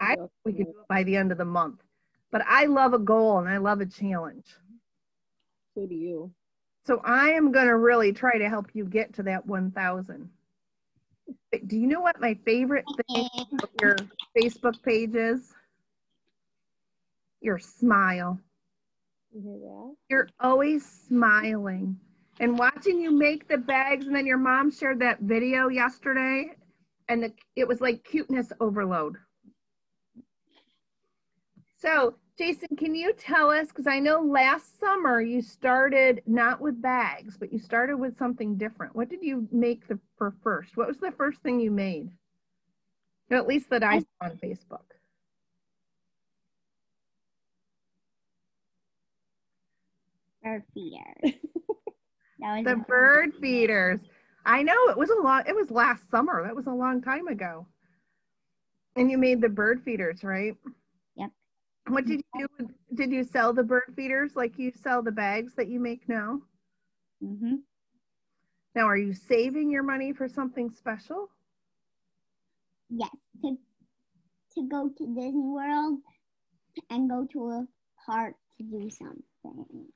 I 0.00 0.16
Well, 0.16 0.30
we 0.44 0.52
could 0.52 0.66
do 0.66 0.70
it 0.70 0.88
by 0.88 1.02
the 1.02 1.16
end 1.16 1.32
of 1.32 1.38
the 1.38 1.44
month, 1.44 1.82
but 2.30 2.42
I 2.46 2.66
love 2.66 2.94
a 2.94 2.98
goal 2.98 3.38
and 3.38 3.48
I 3.48 3.56
love 3.58 3.80
a 3.80 3.86
challenge. 3.86 4.46
So 5.74 5.86
do 5.86 5.94
you. 5.94 6.32
So 6.86 7.00
I 7.04 7.30
am 7.30 7.50
going 7.50 7.66
to 7.66 7.76
really 7.76 8.12
try 8.12 8.38
to 8.38 8.48
help 8.48 8.70
you 8.72 8.84
get 8.84 9.12
to 9.14 9.22
that 9.24 9.44
1,000. 9.46 10.30
Do 11.66 11.76
you 11.76 11.86
know 11.86 12.00
what 12.00 12.20
my 12.20 12.38
favorite 12.44 12.84
thing 13.08 13.28
of 13.62 13.68
your 13.80 13.96
Facebook 14.38 14.80
page 14.82 15.14
is? 15.14 15.52
Your 17.40 17.58
smile. 17.58 18.38
You 19.34 19.42
hear 19.42 19.58
that? 19.58 19.94
You're 20.08 20.28
always 20.40 20.86
smiling. 21.08 21.98
And 22.38 22.58
watching 22.58 23.00
you 23.00 23.10
make 23.10 23.48
the 23.48 23.58
bags, 23.58 24.06
and 24.06 24.14
then 24.14 24.26
your 24.26 24.38
mom 24.38 24.70
shared 24.70 25.00
that 25.00 25.20
video 25.20 25.68
yesterday, 25.68 26.52
and 27.08 27.22
the, 27.22 27.32
it 27.56 27.66
was 27.66 27.80
like 27.80 28.04
cuteness 28.04 28.52
overload. 28.60 29.16
So, 31.78 32.14
Jason, 32.38 32.68
can 32.76 32.94
you 32.94 33.12
tell 33.12 33.50
us? 33.50 33.68
Because 33.68 33.86
I 33.86 33.98
know 33.98 34.20
last 34.20 34.78
summer 34.80 35.20
you 35.20 35.42
started 35.42 36.22
not 36.26 36.60
with 36.60 36.80
bags, 36.80 37.36
but 37.38 37.52
you 37.52 37.58
started 37.58 37.96
with 37.96 38.16
something 38.18 38.56
different. 38.56 38.94
What 38.96 39.08
did 39.08 39.22
you 39.22 39.48
make 39.52 39.86
the, 39.88 39.98
for 40.16 40.34
first? 40.42 40.76
What 40.76 40.88
was 40.88 40.98
the 40.98 41.12
first 41.12 41.40
thing 41.40 41.60
you 41.60 41.70
made? 41.70 42.10
At 43.30 43.46
least 43.46 43.70
that 43.70 43.82
I 43.82 44.00
saw 44.00 44.04
on 44.22 44.38
Facebook. 44.42 44.80
Bird 50.42 50.62
was 52.38 52.64
The 52.64 52.76
bird 52.86 53.32
feeders. 53.40 54.00
I 54.44 54.62
know 54.62 54.88
it 54.88 54.96
was 54.96 55.10
a 55.10 55.20
long, 55.20 55.42
it 55.46 55.56
was 55.56 55.70
last 55.70 56.08
summer. 56.10 56.44
That 56.44 56.54
was 56.54 56.66
a 56.66 56.72
long 56.72 57.02
time 57.02 57.26
ago. 57.26 57.66
And 58.94 59.10
you 59.10 59.18
made 59.18 59.40
the 59.40 59.48
bird 59.48 59.82
feeders, 59.84 60.22
right? 60.22 60.56
What 61.88 62.04
did 62.06 62.22
you 62.34 62.48
do? 62.58 62.68
Did 62.94 63.12
you 63.12 63.24
sell 63.24 63.52
the 63.52 63.62
bird 63.62 63.92
feeders 63.94 64.34
like 64.34 64.58
you 64.58 64.72
sell 64.72 65.02
the 65.02 65.12
bags 65.12 65.54
that 65.54 65.68
you 65.68 65.78
make 65.78 66.08
now? 66.08 66.40
Mm-hmm. 67.22 67.56
Now, 68.74 68.86
are 68.88 68.96
you 68.96 69.14
saving 69.14 69.70
your 69.70 69.82
money 69.82 70.12
for 70.12 70.28
something 70.28 70.70
special? 70.70 71.30
Yes, 72.90 73.10
to 73.42 73.56
to 74.54 74.68
go 74.68 74.88
to 74.88 75.06
Disney 75.06 75.32
World 75.32 76.00
and 76.90 77.08
go 77.08 77.26
to 77.32 77.50
a 77.50 77.66
park 78.04 78.34
to 78.58 78.64
do 78.64 78.90
something. 78.90 79.86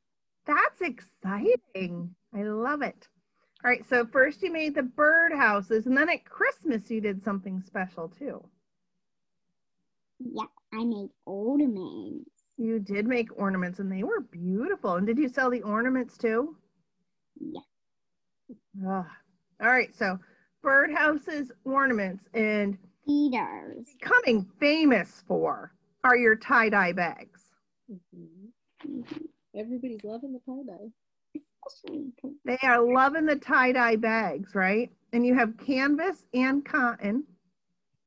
That's 0.46 0.80
exciting. 0.80 2.14
I 2.34 2.42
love 2.42 2.82
it. 2.82 3.08
All 3.62 3.70
right, 3.70 3.86
so 3.88 4.06
first 4.06 4.42
you 4.42 4.50
made 4.52 4.74
the 4.74 4.82
bird 4.82 5.32
houses, 5.32 5.86
and 5.86 5.96
then 5.96 6.08
at 6.08 6.24
Christmas 6.24 6.90
you 6.90 7.00
did 7.00 7.22
something 7.22 7.60
special 7.60 8.08
too. 8.08 8.42
Yep, 10.20 10.48
I 10.72 10.84
made 10.84 11.10
ornaments. 11.26 12.30
You 12.56 12.78
did 12.78 13.06
make 13.06 13.28
ornaments, 13.38 13.78
and 13.80 13.90
they 13.90 14.02
were 14.02 14.20
beautiful. 14.20 14.94
And 14.96 15.06
did 15.06 15.18
you 15.18 15.28
sell 15.28 15.50
the 15.50 15.62
ornaments 15.62 16.16
too? 16.18 16.56
Yeah. 17.40 17.60
Ugh. 18.86 19.06
All 19.62 19.68
right, 19.68 19.94
so 19.94 20.18
birdhouses, 20.64 21.50
ornaments, 21.64 22.28
and 22.34 22.78
Feeders. 23.06 23.88
becoming 24.00 24.46
famous 24.58 25.22
for 25.26 25.72
are 26.04 26.16
your 26.16 26.36
tie-dye 26.36 26.92
bags. 26.92 27.52
Mhm. 27.90 28.52
Mhm. 28.84 29.28
Everybody's 29.54 30.04
loving 30.04 30.32
the 30.32 30.40
tie 30.40 30.62
dye. 30.66 30.92
They 32.44 32.58
are 32.62 32.80
loving 32.82 33.26
the 33.26 33.36
tie-dye 33.36 33.96
bags, 33.96 34.54
right? 34.54 34.90
And 35.12 35.26
you 35.26 35.34
have 35.34 35.56
canvas 35.58 36.26
and 36.32 36.64
cotton, 36.64 37.24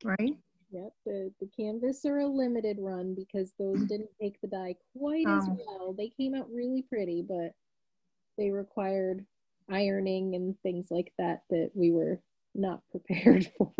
right? 0.03 0.37
Yep, 0.73 0.93
the, 1.05 1.33
the 1.39 1.49
canvas 1.55 2.03
are 2.03 2.19
a 2.19 2.27
limited 2.27 2.77
run 2.79 3.13
because 3.13 3.53
those 3.59 3.77
mm. 3.77 3.87
didn't 3.87 4.09
take 4.19 4.41
the 4.41 4.47
dye 4.47 4.75
quite 4.97 5.27
as 5.27 5.45
Oh. 5.47 5.57
well. 5.67 5.93
They 5.93 6.09
came 6.09 6.33
out 6.33 6.51
really 6.51 6.81
pretty, 6.81 7.21
but 7.21 7.53
they 8.37 8.49
required 8.49 9.23
ironing 9.69 10.35
and 10.35 10.59
things 10.61 10.89
like 10.89 11.13
that 11.19 11.43
that 11.51 11.71
we 11.75 11.91
were 11.91 12.19
not 12.55 12.81
prepared 12.91 13.45
for. 13.57 13.71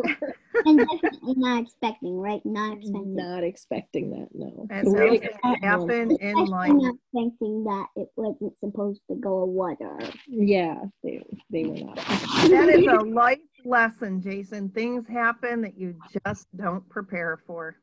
and 0.65 0.79
definitely 0.79 1.33
not 1.37 1.63
expecting, 1.63 2.17
right? 2.17 2.41
Not 2.45 2.77
expecting. 2.77 3.15
not 3.15 3.43
expecting 3.43 4.09
that, 4.11 4.27
no. 4.33 4.67
And 4.69 4.87
We 4.87 4.93
those 4.99 5.09
like 5.11 5.21
things 5.21 5.57
happen 5.63 6.11
in 6.19 6.35
life. 6.45 6.71
not 6.73 6.95
expecting 6.95 7.63
that 7.65 7.85
it 7.95 8.09
wasn't 8.15 8.57
supposed 8.57 9.01
to 9.09 9.15
go 9.15 9.43
water. 9.45 9.99
Yeah, 10.27 10.83
they 11.03 11.23
they 11.49 11.65
were 11.65 11.77
not. 11.77 11.95
That 11.97 12.69
is 12.69 12.87
a 12.87 13.03
life 13.05 13.39
lesson, 13.65 14.21
Jason. 14.21 14.69
Things 14.69 15.07
happen 15.07 15.61
that 15.61 15.77
you 15.77 15.95
just 16.25 16.47
don't 16.55 16.87
prepare 16.89 17.39
for. 17.45 17.75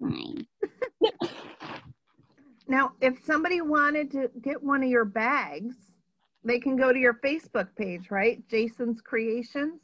Fine. 0.00 0.46
Now, 2.68 2.92
if 3.00 3.24
somebody 3.24 3.60
wanted 3.60 4.12
to 4.12 4.30
get 4.42 4.62
one 4.62 4.84
of 4.84 4.88
your 4.88 5.04
bags, 5.04 5.74
they 6.44 6.58
can 6.58 6.76
go 6.76 6.92
to 6.92 6.98
your 6.98 7.14
Facebook 7.14 7.68
page, 7.76 8.10
right? 8.10 8.46
Jason's 8.48 9.00
Creations. 9.00 9.80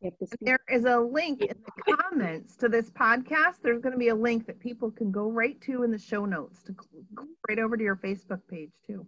Yep, 0.00 0.14
There 0.40 0.58
is 0.70 0.84
a 0.84 0.98
link 0.98 1.40
in 1.40 1.56
the 1.64 1.96
comments 1.96 2.54
to 2.56 2.68
this 2.68 2.90
podcast. 2.90 3.56
There's 3.62 3.80
going 3.80 3.94
to 3.94 3.98
be 3.98 4.08
a 4.08 4.14
link 4.14 4.46
that 4.46 4.60
people 4.60 4.90
can 4.90 5.10
go 5.10 5.30
right 5.30 5.58
to 5.62 5.84
in 5.84 5.90
the 5.90 5.98
show 5.98 6.26
notes 6.26 6.62
to 6.64 6.72
go 6.72 7.24
right 7.48 7.58
over 7.58 7.76
to 7.76 7.82
your 7.82 7.96
Facebook 7.96 8.40
page 8.48 8.72
too. 8.86 9.06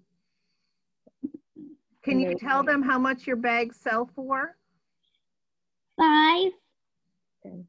Can 2.03 2.21
you 2.21 2.35
tell 2.39 2.63
them 2.63 2.83
how 2.83 2.99
much 2.99 3.27
your 3.27 3.37
bags 3.37 3.77
sell 3.77 4.09
for? 4.15 4.57
Five. 5.99 6.53
Ten. 7.43 7.67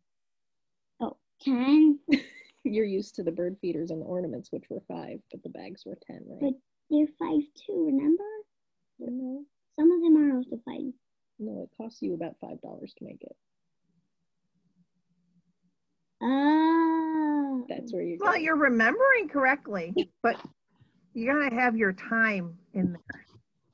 Oh, 1.01 1.17
ten. 1.41 1.99
you're 2.63 2.85
used 2.85 3.15
to 3.15 3.23
the 3.23 3.31
bird 3.31 3.57
feeders 3.59 3.91
and 3.91 4.01
the 4.01 4.05
ornaments, 4.05 4.51
which 4.51 4.65
were 4.69 4.81
five, 4.87 5.19
but 5.31 5.43
the 5.43 5.49
bags 5.49 5.83
were 5.85 5.97
ten, 6.07 6.21
right? 6.25 6.53
But- 6.89 6.95
They're 6.95 7.07
five 7.19 7.41
too. 7.65 7.85
Remember? 7.87 8.23
no, 8.99 9.43
Some 9.77 9.91
of 9.91 10.01
them 10.01 10.17
are 10.31 10.37
also 10.37 10.59
five. 10.65 10.93
no, 11.39 11.63
it 11.63 11.69
costs 11.77 12.01
you 12.01 12.13
about 12.13 12.35
five 12.41 12.59
dollars 12.61 12.93
to 12.97 13.05
make 13.05 13.21
it. 13.21 13.35
Oh. 16.21 17.65
That's 17.69 17.93
where 17.93 18.01
you're. 18.03 18.17
Well, 18.19 18.33
going. 18.33 18.43
you're 18.43 18.57
remembering 18.57 19.29
correctly, 19.29 19.93
but 20.23 20.35
you 21.13 21.27
gotta 21.31 21.53
have 21.55 21.77
your 21.77 21.93
time 21.93 22.57
in 22.73 22.91
there. 22.93 23.25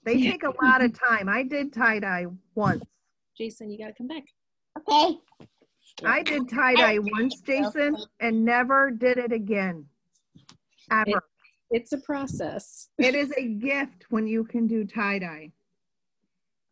They 0.03 0.21
take 0.21 0.43
a 0.43 0.53
lot 0.63 0.83
of 0.83 0.93
time. 0.99 1.27
I 1.27 1.41
did 1.43 1.73
tie 1.73 1.99
dye 1.99 2.25
once. 2.53 2.83
Jason, 3.35 3.71
you 3.71 3.77
got 3.79 3.87
to 3.87 3.93
come 3.93 4.07
back. 4.07 4.23
Okay. 4.77 5.17
I 6.05 6.21
did 6.21 6.47
tie 6.47 6.75
dye 6.75 6.99
once, 6.99 7.41
Jason, 7.41 7.95
and 8.19 8.45
never 8.45 8.91
did 8.91 9.17
it 9.17 9.31
again. 9.31 9.85
Ever. 10.91 11.23
It's 11.71 11.91
a 11.93 11.97
process. 11.97 12.89
It 12.97 13.15
is 13.15 13.31
a 13.37 13.47
gift 13.47 14.05
when 14.09 14.27
you 14.27 14.43
can 14.43 14.67
do 14.67 14.85
tie 14.85 15.19
dye. 15.19 15.51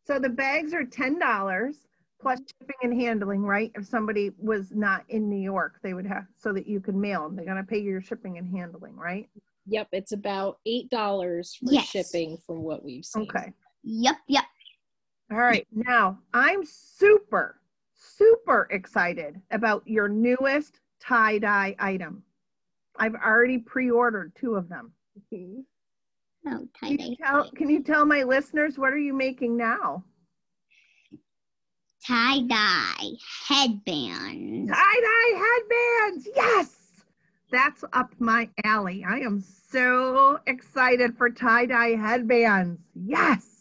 So 0.05 0.19
the 0.19 0.29
bags 0.29 0.73
are 0.73 0.83
ten 0.85 1.17
dollars 1.19 1.87
plus 2.21 2.39
shipping 2.39 2.75
and 2.83 3.01
handling, 3.01 3.41
right? 3.41 3.71
If 3.75 3.85
somebody 3.85 4.31
was 4.37 4.71
not 4.71 5.03
in 5.09 5.29
New 5.29 5.41
York, 5.41 5.79
they 5.81 5.93
would 5.93 6.05
have 6.05 6.25
so 6.37 6.53
that 6.53 6.67
you 6.67 6.79
could 6.79 6.95
mail 6.95 7.23
them. 7.23 7.35
They're 7.35 7.45
gonna 7.45 7.63
pay 7.63 7.79
your 7.79 8.01
shipping 8.01 8.37
and 8.37 8.47
handling, 8.47 8.95
right? 8.95 9.29
Yep, 9.65 9.89
it's 9.93 10.11
about 10.11 10.59
eight 10.65 10.89
dollars 10.89 11.55
for 11.55 11.71
Yes. 11.71 11.87
shipping 11.87 12.37
from 12.45 12.61
what 12.63 12.83
we've 12.83 13.05
seen. 13.05 13.23
Okay. 13.23 13.51
Yep. 13.83 14.15
Yep. 14.27 14.43
All 15.31 15.37
right. 15.37 15.67
Now 15.71 16.19
I'm 16.33 16.63
super, 16.65 17.59
super 17.93 18.67
excited 18.71 19.41
about 19.51 19.83
your 19.87 20.07
newest 20.07 20.79
tie 21.01 21.39
dye 21.39 21.75
item. 21.79 22.23
I've 22.97 23.15
already 23.15 23.57
pre-ordered 23.57 24.33
two 24.35 24.55
of 24.55 24.69
them. 24.69 24.93
Mhm. 25.31 25.63
Oh, 26.45 26.67
Can 26.79 26.99
you 26.99 27.15
tell, 27.15 27.49
can 27.51 27.69
you 27.69 27.81
tell 27.81 28.05
my 28.05 28.23
listeners 28.23 28.77
what 28.77 28.91
are 28.93 28.97
you 28.97 29.13
making 29.13 29.55
now? 29.55 30.03
Tie 32.05 32.41
dye 32.41 33.11
headbands. 33.47 34.69
Tie-dye 34.69 35.37
headbands. 35.37 36.27
Yes. 36.35 36.79
That's 37.49 37.85
up 37.93 38.11
my 38.19 38.49
alley. 38.65 39.05
I 39.07 39.19
am 39.19 39.39
so 39.39 40.39
excited 40.47 41.15
for 41.17 41.29
tie-dye 41.29 41.95
headbands. 41.95 42.81
Yes. 42.93 43.52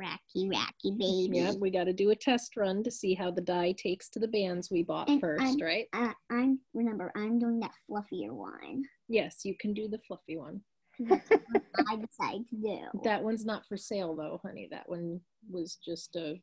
Racky, 0.00 0.48
racky 0.48 0.96
baby. 0.96 1.30
Yeah, 1.38 1.52
we 1.58 1.70
got 1.70 1.84
to 1.84 1.92
do 1.92 2.10
a 2.10 2.14
test 2.16 2.56
run 2.56 2.84
to 2.84 2.90
see 2.90 3.14
how 3.14 3.30
the 3.32 3.40
dye 3.40 3.72
takes 3.72 4.08
to 4.10 4.20
the 4.20 4.28
bands 4.28 4.70
we 4.70 4.82
bought 4.84 5.08
And 5.08 5.20
first, 5.20 5.42
I'm- 5.42 5.58
right? 5.60 5.88
Uh, 5.92 6.12
I'm 6.30 6.60
remember 6.72 7.10
I'm 7.16 7.38
doing 7.38 7.58
that 7.60 7.72
fluffier 7.90 8.30
one. 8.32 8.84
Yes, 9.08 9.44
you 9.44 9.56
can 9.58 9.74
do 9.74 9.88
the 9.88 9.98
fluffy 10.06 10.36
one. 10.36 10.60
I 11.00 11.96
decided 11.96 12.48
to 12.50 12.56
do. 12.56 12.78
That 13.04 13.22
one's 13.22 13.44
not 13.44 13.66
for 13.66 13.76
sale 13.76 14.14
though, 14.14 14.40
honey. 14.44 14.68
That 14.70 14.88
one 14.88 15.20
was 15.50 15.78
just 15.84 16.16
uh, 16.16 16.34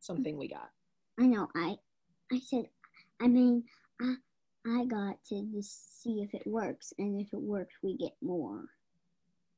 something 0.00 0.36
we 0.36 0.48
got. 0.48 0.70
I 1.18 1.26
know. 1.26 1.48
I 1.54 1.76
I 2.32 2.40
said. 2.40 2.64
I 3.20 3.28
mean, 3.28 3.62
I 4.00 4.14
I 4.66 4.84
got 4.86 5.22
to 5.28 5.42
just 5.54 6.02
see 6.02 6.20
if 6.22 6.34
it 6.34 6.46
works, 6.46 6.92
and 6.98 7.20
if 7.20 7.32
it 7.32 7.40
works, 7.40 7.74
we 7.82 7.96
get 7.96 8.14
more. 8.22 8.64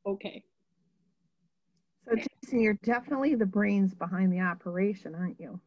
Okay. 0.05 0.43
So 2.09 2.15
Jason, 2.15 2.61
you're 2.61 2.79
definitely 2.85 3.35
the 3.35 3.47
brains 3.47 3.95
behind 3.95 4.33
the 4.33 4.41
operation, 4.41 5.15
aren't 5.15 5.41
you? 5.41 5.61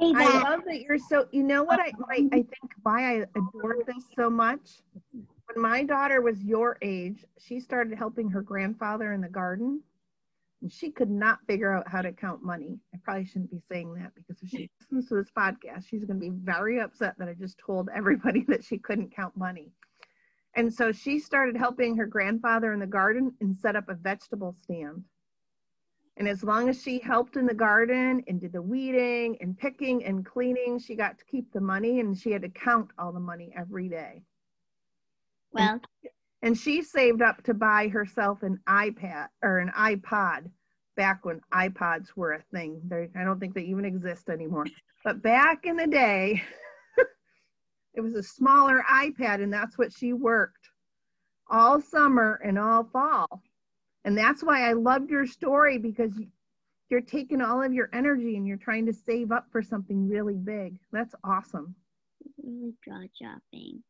I 0.00 0.42
love 0.42 0.60
that 0.66 0.82
you're 0.82 0.98
so. 0.98 1.26
You 1.32 1.42
know 1.42 1.62
what 1.62 1.80
I 1.80 1.90
I, 2.10 2.16
I 2.32 2.36
think 2.36 2.72
why 2.82 3.04
I 3.04 3.12
adore 3.34 3.76
this 3.86 4.04
so 4.14 4.28
much. 4.28 4.82
When 5.12 5.62
my 5.62 5.84
daughter 5.84 6.20
was 6.20 6.42
your 6.42 6.76
age, 6.82 7.24
she 7.38 7.60
started 7.60 7.96
helping 7.96 8.28
her 8.30 8.42
grandfather 8.42 9.12
in 9.12 9.20
the 9.22 9.28
garden. 9.28 9.82
and 10.60 10.72
she 10.72 10.90
could 10.90 11.10
not 11.10 11.38
figure 11.46 11.72
out 11.72 11.88
how 11.88 12.02
to 12.02 12.12
count 12.12 12.42
money. 12.42 12.78
I 12.94 12.98
probably 13.04 13.24
shouldn't 13.24 13.50
be 13.50 13.60
saying 13.68 13.94
that 13.94 14.12
because 14.14 14.42
if 14.42 14.50
she 14.50 14.68
listens 14.80 15.08
to 15.08 15.14
this 15.14 15.30
podcast, 15.36 15.86
she's 15.88 16.04
going 16.04 16.20
to 16.20 16.30
be 16.30 16.36
very 16.42 16.80
upset 16.80 17.14
that 17.18 17.28
I 17.28 17.34
just 17.34 17.58
told 17.64 17.88
everybody 17.94 18.44
that 18.48 18.64
she 18.64 18.78
couldn't 18.78 19.14
count 19.14 19.36
money. 19.36 19.70
And 20.56 20.72
so 20.72 20.90
she 20.90 21.18
started 21.18 21.56
helping 21.56 21.96
her 21.96 22.06
grandfather 22.06 22.72
in 22.72 22.80
the 22.80 22.86
garden 22.86 23.34
and 23.40 23.54
set 23.54 23.76
up 23.76 23.88
a 23.88 23.94
vegetable 23.94 24.54
stand. 24.62 25.04
And 26.16 26.26
as 26.26 26.42
long 26.42 26.70
as 26.70 26.80
she 26.82 26.98
helped 26.98 27.36
in 27.36 27.44
the 27.44 27.54
garden 27.54 28.24
and 28.26 28.40
did 28.40 28.52
the 28.52 28.62
weeding 28.62 29.36
and 29.42 29.56
picking 29.56 30.02
and 30.04 30.24
cleaning, 30.24 30.78
she 30.78 30.96
got 30.96 31.18
to 31.18 31.24
keep 31.26 31.52
the 31.52 31.60
money 31.60 32.00
and 32.00 32.16
she 32.16 32.30
had 32.30 32.40
to 32.42 32.48
count 32.48 32.90
all 32.98 33.12
the 33.12 33.20
money 33.20 33.52
every 33.54 33.88
day. 33.88 34.22
Well, 35.52 35.80
And 36.40 36.56
she 36.56 36.82
saved 36.82 37.20
up 37.20 37.42
to 37.44 37.54
buy 37.54 37.88
herself 37.88 38.42
an 38.42 38.58
iPad 38.66 39.28
or 39.42 39.58
an 39.58 39.70
iPod 39.76 40.50
back 40.96 41.24
when 41.26 41.40
iPods 41.52 42.08
were 42.16 42.32
a 42.32 42.42
thing. 42.50 42.80
They, 42.88 43.10
I 43.14 43.24
don't 43.24 43.38
think 43.38 43.54
they 43.54 43.62
even 43.62 43.84
exist 43.84 44.30
anymore. 44.30 44.66
But 45.04 45.22
back 45.22 45.66
in 45.66 45.76
the 45.76 45.86
day, 45.86 46.42
it 47.96 48.00
was 48.02 48.14
a 48.14 48.22
smaller 48.22 48.84
iPad, 48.90 49.42
and 49.42 49.52
that's 49.52 49.78
what 49.78 49.92
she 49.92 50.12
worked 50.12 50.70
all 51.48 51.80
summer 51.80 52.40
and 52.44 52.58
all 52.58 52.84
fall. 52.84 53.42
And 54.04 54.16
that's 54.16 54.42
why 54.42 54.68
I 54.68 54.72
loved 54.74 55.10
your 55.10 55.26
story 55.26 55.78
because 55.78 56.16
you- 56.18 56.30
you're 56.90 57.00
taking 57.00 57.40
all 57.40 57.62
of 57.62 57.72
your 57.72 57.88
energy 57.92 58.36
and 58.36 58.46
you're 58.46 58.56
trying 58.56 58.86
to 58.86 58.92
save 58.92 59.32
up 59.32 59.50
for 59.50 59.62
something 59.62 60.08
really 60.08 60.36
big. 60.36 60.78
That's 60.92 61.14
awesome. 61.24 61.74
really 62.42 62.74
jaw 62.84 63.06
dropping. 63.20 63.82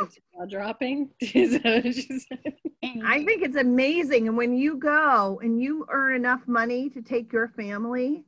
It's 0.00 0.18
jaw 0.34 0.46
dropping. 0.46 1.10
Is 1.20 1.60
that 1.62 1.84
what 1.84 1.94
she 1.94 2.18
said? 2.20 2.56
I 3.04 3.24
think 3.24 3.42
it's 3.42 3.56
amazing. 3.56 4.28
And 4.28 4.36
when 4.36 4.56
you 4.56 4.76
go 4.76 5.40
and 5.42 5.60
you 5.60 5.86
earn 5.90 6.14
enough 6.14 6.46
money 6.46 6.88
to 6.90 7.02
take 7.02 7.32
your 7.32 7.48
family 7.48 8.24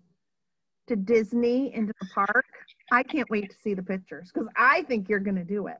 to 0.89 0.97
Disney 0.97 1.73
into 1.75 1.93
the 2.01 2.09
park, 2.15 2.47
I 2.91 3.03
can't 3.03 3.29
wait 3.31 3.51
to 3.51 3.57
see 3.57 3.75
the 3.75 3.83
pictures 3.83 4.31
because 4.33 4.49
I 4.57 4.83
think 4.83 5.09
you're 5.09 5.21
going 5.21 5.37
to 5.37 5.45
do 5.45 5.67
it. 5.69 5.79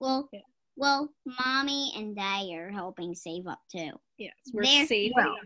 Well, 0.00 0.28
Yeah. 0.32 0.40
well, 0.76 1.08
mommy 1.44 1.92
and 1.96 2.16
daddy 2.16 2.54
are 2.56 2.70
helping 2.70 3.14
save 3.14 3.46
up 3.46 3.60
too. 3.70 3.90
Yes, 4.18 4.34
we're 4.52 4.64
There- 4.64 4.86
saving. 4.86 5.12
Well. 5.16 5.36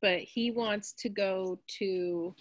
but 0.00 0.20
he 0.20 0.50
wants 0.50 0.92
to 0.92 1.08
go 1.08 1.58
to 1.78 2.34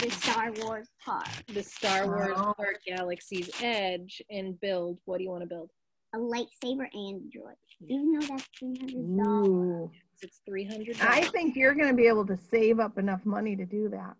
The 0.00 0.10
Star 0.10 0.50
Wars 0.52 0.88
park, 1.04 1.26
the 1.48 1.62
Star 1.62 2.06
Wars 2.06 2.32
Oh. 2.36 2.54
Park 2.54 2.80
Galaxy's 2.86 3.50
Edge 3.62 4.22
and 4.30 4.58
build. 4.60 4.98
What 5.04 5.18
do 5.18 5.24
you 5.24 5.30
want 5.30 5.42
to 5.42 5.46
build? 5.48 5.70
a 6.14 6.18
lightsaber 6.18 6.94
android. 6.94 7.56
Even 7.88 8.12
though 8.12 8.26
that's 8.26 8.46
three 8.58 8.76
hundred 8.78 9.16
dollars. 9.24 9.90
It's 10.20 10.40
three 10.46 10.64
hundred. 10.64 11.00
I 11.00 11.22
think 11.28 11.56
you're 11.56 11.74
going 11.74 11.88
to 11.88 11.94
be 11.96 12.06
able 12.06 12.26
to 12.26 12.36
save 12.36 12.80
up 12.80 12.98
enough 12.98 13.24
money 13.24 13.56
to 13.56 13.64
do 13.64 13.88
that. 13.88 14.14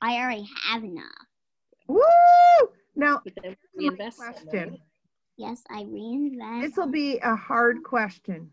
I 0.00 0.16
already 0.22 0.48
have 0.70 0.82
enough. 0.84 1.04
Woo! 1.86 2.00
Now, 2.96 3.20
But 3.24 3.34
then 3.42 3.56
my 3.74 4.10
question. 4.10 4.78
Yes, 5.36 5.62
I 5.68 5.82
reinvest. 5.82 6.62
This 6.62 6.76
will 6.76 6.90
be 6.90 7.18
a 7.18 7.34
hard 7.34 7.82
question. 7.82 8.50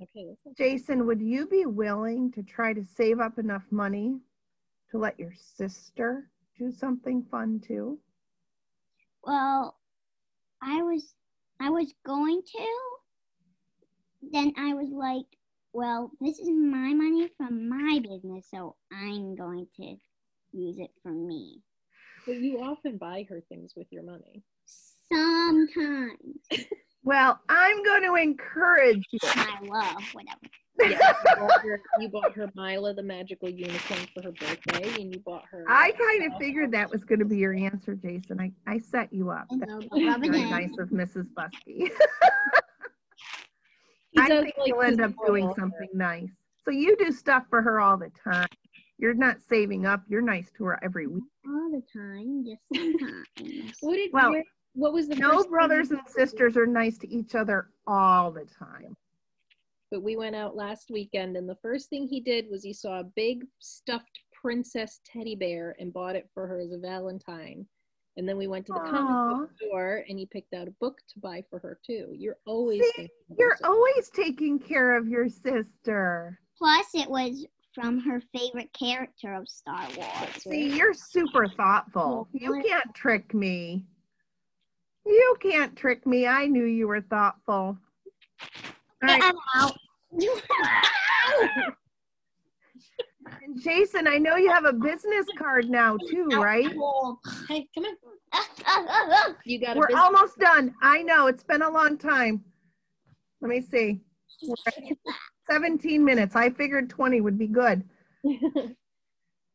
Okay. 0.00 0.36
Jason, 0.56 1.06
would 1.06 1.20
you 1.20 1.46
be 1.46 1.66
willing 1.66 2.30
to 2.32 2.42
try 2.42 2.72
to 2.72 2.84
save 2.84 3.18
up 3.18 3.38
enough 3.38 3.64
money 3.70 4.20
to 4.90 4.98
let 4.98 5.18
your 5.18 5.32
sister 5.34 6.28
do 6.58 6.70
something 6.70 7.24
fun 7.30 7.60
too? 7.60 7.98
Well, 9.24 9.76
I 10.62 10.82
was 10.82 11.14
I 11.60 11.70
was 11.70 11.92
going 12.04 12.42
to. 12.42 12.66
Then 14.32 14.52
I 14.58 14.74
was 14.74 14.90
like, 14.90 15.26
well, 15.72 16.10
this 16.20 16.38
is 16.38 16.48
my 16.48 16.92
money 16.92 17.28
from 17.36 17.68
my 17.68 18.00
business, 18.00 18.46
so 18.50 18.76
I'm 18.92 19.34
going 19.34 19.66
to 19.76 19.96
use 20.52 20.78
it 20.78 20.90
for 21.02 21.12
me. 21.12 21.62
But 22.26 22.36
you 22.36 22.60
often 22.60 22.98
buy 22.98 23.26
her 23.28 23.40
things 23.48 23.74
with 23.76 23.86
your 23.90 24.02
money. 24.02 24.42
Sometimes 25.12 26.18
Well, 27.06 27.38
I'm 27.48 27.84
going 27.84 28.02
to 28.02 28.14
encourage 28.16 29.04
you. 29.12 29.20
I 29.22 29.58
love 29.62 30.02
whatever. 30.12 30.40
Yeah, 30.78 31.12
you, 31.24 31.36
bought 31.38 31.62
her, 31.62 31.80
you 32.00 32.08
bought 32.08 32.32
her 32.32 32.50
Mila 32.56 32.92
the 32.94 33.02
magical 33.02 33.48
unicorn 33.48 34.00
for 34.12 34.22
her 34.24 34.32
birthday, 34.32 35.00
and 35.00 35.14
you 35.14 35.20
bought 35.20 35.44
her. 35.50 35.64
I 35.68 35.92
kind 35.92 36.30
of 36.30 36.38
figured 36.38 36.72
that 36.72 36.90
was 36.90 37.04
going 37.04 37.20
to 37.20 37.24
be 37.24 37.38
your 37.38 37.54
answer, 37.54 37.94
Jason. 37.94 38.40
I, 38.40 38.52
I 38.66 38.78
set 38.78 39.12
you 39.12 39.30
up. 39.30 39.46
And 39.50 39.62
That's 39.62 39.70
so 39.70 39.88
the 39.92 40.06
rubber 40.06 40.32
very 40.32 40.50
nice 40.50 40.76
of 40.78 40.90
Mrs. 40.90 41.28
Busky. 41.32 41.90
He 44.12 44.22
I 44.22 44.28
think 44.28 44.56
like 44.56 44.66
you'll 44.66 44.80
end 44.80 45.02
up 45.02 45.12
doing 45.26 45.44
spoil 45.44 45.54
her. 45.54 45.60
something 45.60 45.88
nice. 45.92 46.30
So 46.64 46.70
you 46.70 46.96
do 46.96 47.12
stuff 47.12 47.44
for 47.50 47.60
her 47.60 47.80
all 47.80 47.98
the 47.98 48.10
time. 48.24 48.48
You're 48.98 49.14
not 49.14 49.42
saving 49.48 49.84
up. 49.86 50.02
You're 50.08 50.22
nice 50.22 50.50
to 50.56 50.64
her 50.64 50.82
every 50.82 51.06
week. 51.06 51.24
All 51.46 51.70
the 51.70 51.82
time, 51.92 52.44
just 52.44 52.62
sometimes. 52.74 53.76
What 53.80 53.96
did? 53.96 54.12
Well, 54.12 54.30
where- 54.32 54.44
what 54.74 54.92
was 54.92 55.08
the 55.08 55.16
No 55.16 55.36
first 55.38 55.48
brothers 55.50 55.90
you 55.90 55.98
and 55.98 56.08
sisters 56.08 56.56
are 56.56 56.66
nice 56.66 56.98
to 56.98 57.08
each 57.08 57.34
other 57.34 57.70
all 57.86 58.30
the 58.30 58.44
time. 58.44 58.96
But 59.90 60.02
we 60.02 60.16
went 60.16 60.36
out 60.36 60.56
last 60.56 60.90
weekend, 60.90 61.36
and 61.36 61.48
the 61.48 61.56
first 61.56 61.88
thing 61.88 62.06
he 62.06 62.20
did 62.20 62.50
was 62.50 62.62
he 62.62 62.72
saw 62.72 63.00
a 63.00 63.04
big 63.04 63.46
stuffed 63.58 64.20
princess 64.32 65.00
teddy 65.04 65.34
bear 65.34 65.76
and 65.78 65.92
bought 65.92 66.16
it 66.16 66.28
for 66.34 66.46
her 66.46 66.58
as 66.58 66.72
a 66.72 66.78
Valentine. 66.78 67.66
And 68.18 68.28
then 68.28 68.36
we 68.38 68.46
went 68.48 68.66
to 68.66 68.72
the 68.72 68.80
comic 68.80 69.38
book 69.38 69.50
store, 69.56 70.04
and 70.08 70.18
he 70.18 70.26
picked 70.26 70.54
out 70.54 70.68
a 70.68 70.72
book 70.72 70.98
to 71.12 71.20
buy 71.20 71.42
for 71.50 71.58
her 71.58 71.78
too. 71.86 72.08
You're 72.12 72.38
always 72.46 72.82
See, 72.82 72.92
thinking 72.96 73.16
of 73.30 73.38
your 73.38 73.56
You're 73.60 73.70
always 73.70 74.10
taking 74.10 74.58
care 74.58 74.96
of 74.96 75.06
your 75.08 75.28
sister. 75.28 76.38
Plus, 76.58 76.94
it 76.94 77.08
was 77.08 77.46
from 77.76 78.00
her 78.00 78.22
favorite 78.34 78.72
character 78.72 79.34
of 79.34 79.46
Star 79.46 79.86
Wars. 79.98 80.42
See, 80.42 80.74
you're 80.74 80.94
super 80.94 81.46
thoughtful. 81.46 82.26
You 82.32 82.62
can't 82.66 82.94
trick 82.94 83.34
me. 83.34 83.84
You 85.04 85.36
can't 85.42 85.76
trick 85.76 86.06
me. 86.06 86.26
I 86.26 86.46
knew 86.46 86.64
you 86.64 86.88
were 86.88 87.02
thoughtful. 87.02 87.76
All 87.76 87.78
right, 89.02 89.22
I'm 89.22 89.36
out. 89.54 89.76
and 93.42 93.60
Jason, 93.62 94.06
I 94.08 94.16
know 94.16 94.36
you 94.36 94.50
have 94.50 94.64
a 94.64 94.72
business 94.72 95.26
card 95.36 95.68
now 95.68 95.98
too, 96.08 96.28
right? 96.32 96.72
Hey, 97.46 97.68
come 97.74 97.84
on. 97.84 97.96
You 99.44 99.60
got 99.60 99.76
We're 99.76 99.88
business- 99.88 100.02
almost 100.02 100.38
done. 100.38 100.74
I 100.82 101.02
know 101.02 101.26
it's 101.26 101.44
been 101.44 101.60
a 101.62 101.70
long 101.70 101.98
time. 101.98 102.42
Let 103.42 103.50
me 103.50 103.60
see. 103.60 104.00
We're 105.48 105.56
at 105.56 105.62
17 105.62 106.04
minutes. 106.04 106.36
I 106.36 106.50
figured 106.50 106.90
20 106.90 107.20
would 107.20 107.38
be 107.38 107.46
good. 107.46 107.82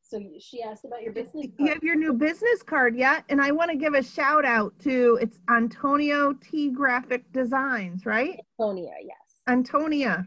so 0.01 0.19
she 0.39 0.61
asked 0.61 0.85
about 0.85 1.01
your 1.01 1.13
business. 1.13 1.47
You 1.57 1.67
have 1.67 1.83
your 1.83 1.95
new 1.95 2.13
business 2.13 2.63
card 2.63 2.95
yet? 2.95 3.23
And 3.29 3.41
I 3.41 3.51
want 3.51 3.71
to 3.71 3.77
give 3.77 3.93
a 3.93 4.03
shout 4.03 4.45
out 4.45 4.77
to 4.79 5.17
it's 5.21 5.39
Antonio 5.49 6.33
T 6.33 6.69
Graphic 6.69 7.31
Designs, 7.31 8.05
right? 8.05 8.39
Antonia, 8.59 8.93
yes. 9.01 9.17
Antonia. 9.47 10.25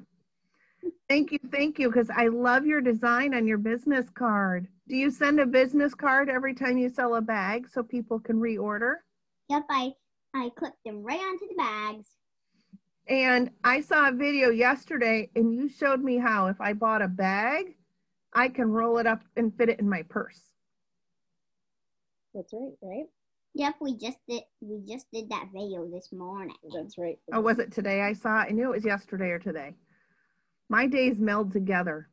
Thank 1.08 1.32
you, 1.32 1.38
thank 1.50 1.78
you, 1.78 1.88
because 1.88 2.10
I 2.10 2.26
love 2.26 2.66
your 2.66 2.82
design 2.82 3.34
on 3.34 3.46
your 3.46 3.56
business 3.56 4.10
card. 4.10 4.68
Do 4.86 4.96
you 4.96 5.10
send 5.10 5.40
a 5.40 5.46
business 5.46 5.94
card 5.94 6.28
every 6.28 6.54
time 6.54 6.76
you 6.76 6.90
sell 6.90 7.14
a 7.14 7.22
bag 7.22 7.68
so 7.72 7.82
people 7.82 8.20
can 8.20 8.36
reorder? 8.36 8.96
Yep, 9.48 9.62
I 9.70 9.92
I 10.34 10.50
clip 10.58 10.74
them 10.84 11.02
right 11.02 11.20
onto 11.20 11.46
the 11.48 11.54
bags. 11.54 12.08
And 13.06 13.50
I 13.62 13.80
saw 13.82 14.08
a 14.08 14.12
video 14.12 14.50
yesterday 14.50 15.28
and 15.36 15.54
you 15.54 15.68
showed 15.68 16.02
me 16.02 16.16
how 16.16 16.46
if 16.46 16.60
I 16.60 16.72
bought 16.72 17.02
a 17.02 17.08
bag, 17.08 17.76
I 18.32 18.48
can 18.48 18.70
roll 18.70 18.98
it 18.98 19.06
up 19.06 19.22
and 19.36 19.54
fit 19.56 19.68
it 19.68 19.78
in 19.78 19.88
my 19.88 20.02
purse. 20.02 20.40
That's 22.34 22.52
right, 22.52 22.72
right? 22.82 23.04
Yep, 23.56 23.74
we 23.80 23.96
just 23.96 24.18
did 24.28 24.42
we 24.60 24.80
just 24.88 25.06
did 25.12 25.28
that 25.28 25.48
video 25.54 25.88
this 25.88 26.10
morning. 26.12 26.56
That's 26.74 26.98
right. 26.98 27.18
Oh, 27.32 27.40
was 27.40 27.60
it 27.60 27.70
today 27.70 28.00
I 28.00 28.12
saw? 28.12 28.40
it? 28.40 28.48
I 28.48 28.50
knew 28.50 28.72
it 28.72 28.76
was 28.76 28.84
yesterday 28.84 29.30
or 29.30 29.38
today. 29.38 29.74
My 30.68 30.86
days 30.86 31.18
meld 31.18 31.52
together. 31.52 32.08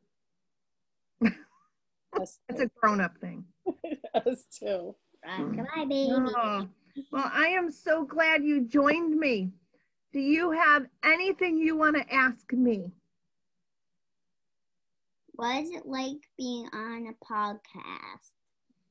Us, 2.20 2.38
It's 2.48 2.60
a 2.60 2.70
grown 2.78 3.00
up 3.00 3.16
thing. 3.18 3.44
us 4.14 4.44
too. 4.56 4.94
Goodbye, 5.24 5.64
oh, 5.74 5.86
baby. 5.86 6.08
Oh, 6.12 6.68
well, 7.10 7.30
I 7.32 7.46
am 7.48 7.70
so 7.72 8.04
glad 8.04 8.44
you 8.44 8.60
joined 8.66 9.18
me. 9.18 9.50
Do 10.12 10.20
you 10.20 10.50
have 10.50 10.86
anything 11.02 11.56
you 11.56 11.76
want 11.76 11.96
to 11.96 12.14
ask 12.14 12.52
me? 12.52 12.92
What 15.32 15.56
is 15.62 15.70
it 15.70 15.86
like 15.86 16.28
being 16.36 16.68
on 16.74 17.06
a 17.06 17.24
podcast? 17.24 18.32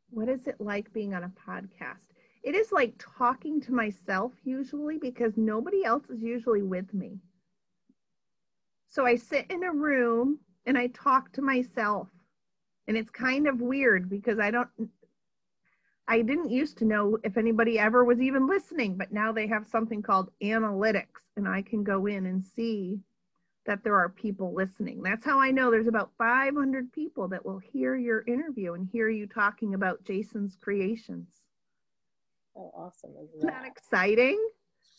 What 0.10 0.28
is 0.30 0.48
it 0.48 0.60
like 0.60 0.92
being 0.94 1.14
on 1.14 1.24
a 1.24 1.32
podcast? 1.48 2.08
It 2.44 2.56
is 2.56 2.72
like 2.72 2.96
talking 2.98 3.62
to 3.62 3.72
myself 3.72 4.34
usually 4.44 4.98
because 4.98 5.38
nobody 5.38 5.86
else 5.86 6.10
is 6.10 6.24
usually 6.24 6.64
with 6.64 6.92
me. 6.92 7.20
So 8.90 9.06
I 9.06 9.16
sit 9.16 9.46
in 9.52 9.64
a 9.64 9.72
room 9.72 10.40
and 10.66 10.76
I 10.76 10.88
talk 10.88 11.32
to 11.34 11.42
myself. 11.42 12.08
And 12.88 12.98
it's 12.98 13.12
kind 13.12 13.48
of 13.48 13.62
weird 13.62 14.10
because 14.10 14.40
I 14.40 14.50
don't 14.50 14.70
I 16.12 16.22
didn't 16.24 16.52
used 16.52 16.78
to 16.80 16.86
know 16.86 17.18
if 17.24 17.38
anybody 17.38 17.80
ever 17.80 18.04
was 18.04 18.20
even 18.20 18.46
listening, 18.46 18.98
but 18.98 19.14
now 19.14 19.32
they 19.32 19.48
have 19.48 19.66
something 19.66 20.02
called 20.02 20.30
analytics 20.44 21.22
and 21.38 21.48
I 21.48 21.62
can 21.62 21.86
go 21.86 22.06
in 22.06 22.26
and 22.26 22.44
see 22.46 23.00
that 23.66 23.82
there 23.86 23.96
are 23.96 24.10
people 24.10 24.54
listening. 24.54 25.02
That's 25.02 25.24
how 25.24 25.40
I 25.40 25.52
know 25.52 25.72
there's 25.72 25.88
about 25.88 26.12
500 26.18 26.92
people 26.92 27.30
that 27.30 27.46
will 27.46 27.60
hear 27.60 27.96
your 27.96 28.26
interview 28.28 28.74
and 28.74 28.90
hear 28.92 29.08
you 29.08 29.26
talking 29.26 29.74
about 29.74 30.04
Jason's 30.04 30.58
creations. 30.60 31.30
Oh, 32.58 32.74
awesome. 32.76 33.12
Isn't 33.12 33.38
Isn't 33.38 33.48
that 33.50 33.66
exciting? 33.66 34.38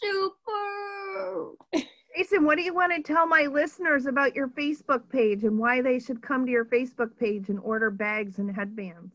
Super. 0.01 1.53
Jason, 2.16 2.46
what 2.46 2.57
do 2.57 2.62
you 2.62 2.72
want 2.72 2.90
to 2.94 3.03
tell 3.03 3.27
my 3.27 3.42
listeners 3.42 4.07
about 4.07 4.35
your 4.35 4.48
Facebook 4.48 5.11
page 5.11 5.44
and 5.44 5.59
why 5.59 5.83
they 5.83 5.98
should 5.98 6.22
come 6.22 6.46
to 6.46 6.53
your 6.53 6.64
Facebook 6.64 7.18
page 7.18 7.51
and 7.51 7.61
order 7.61 7.90
bags 7.90 8.38
and 8.38 8.51
headbands? 8.51 9.12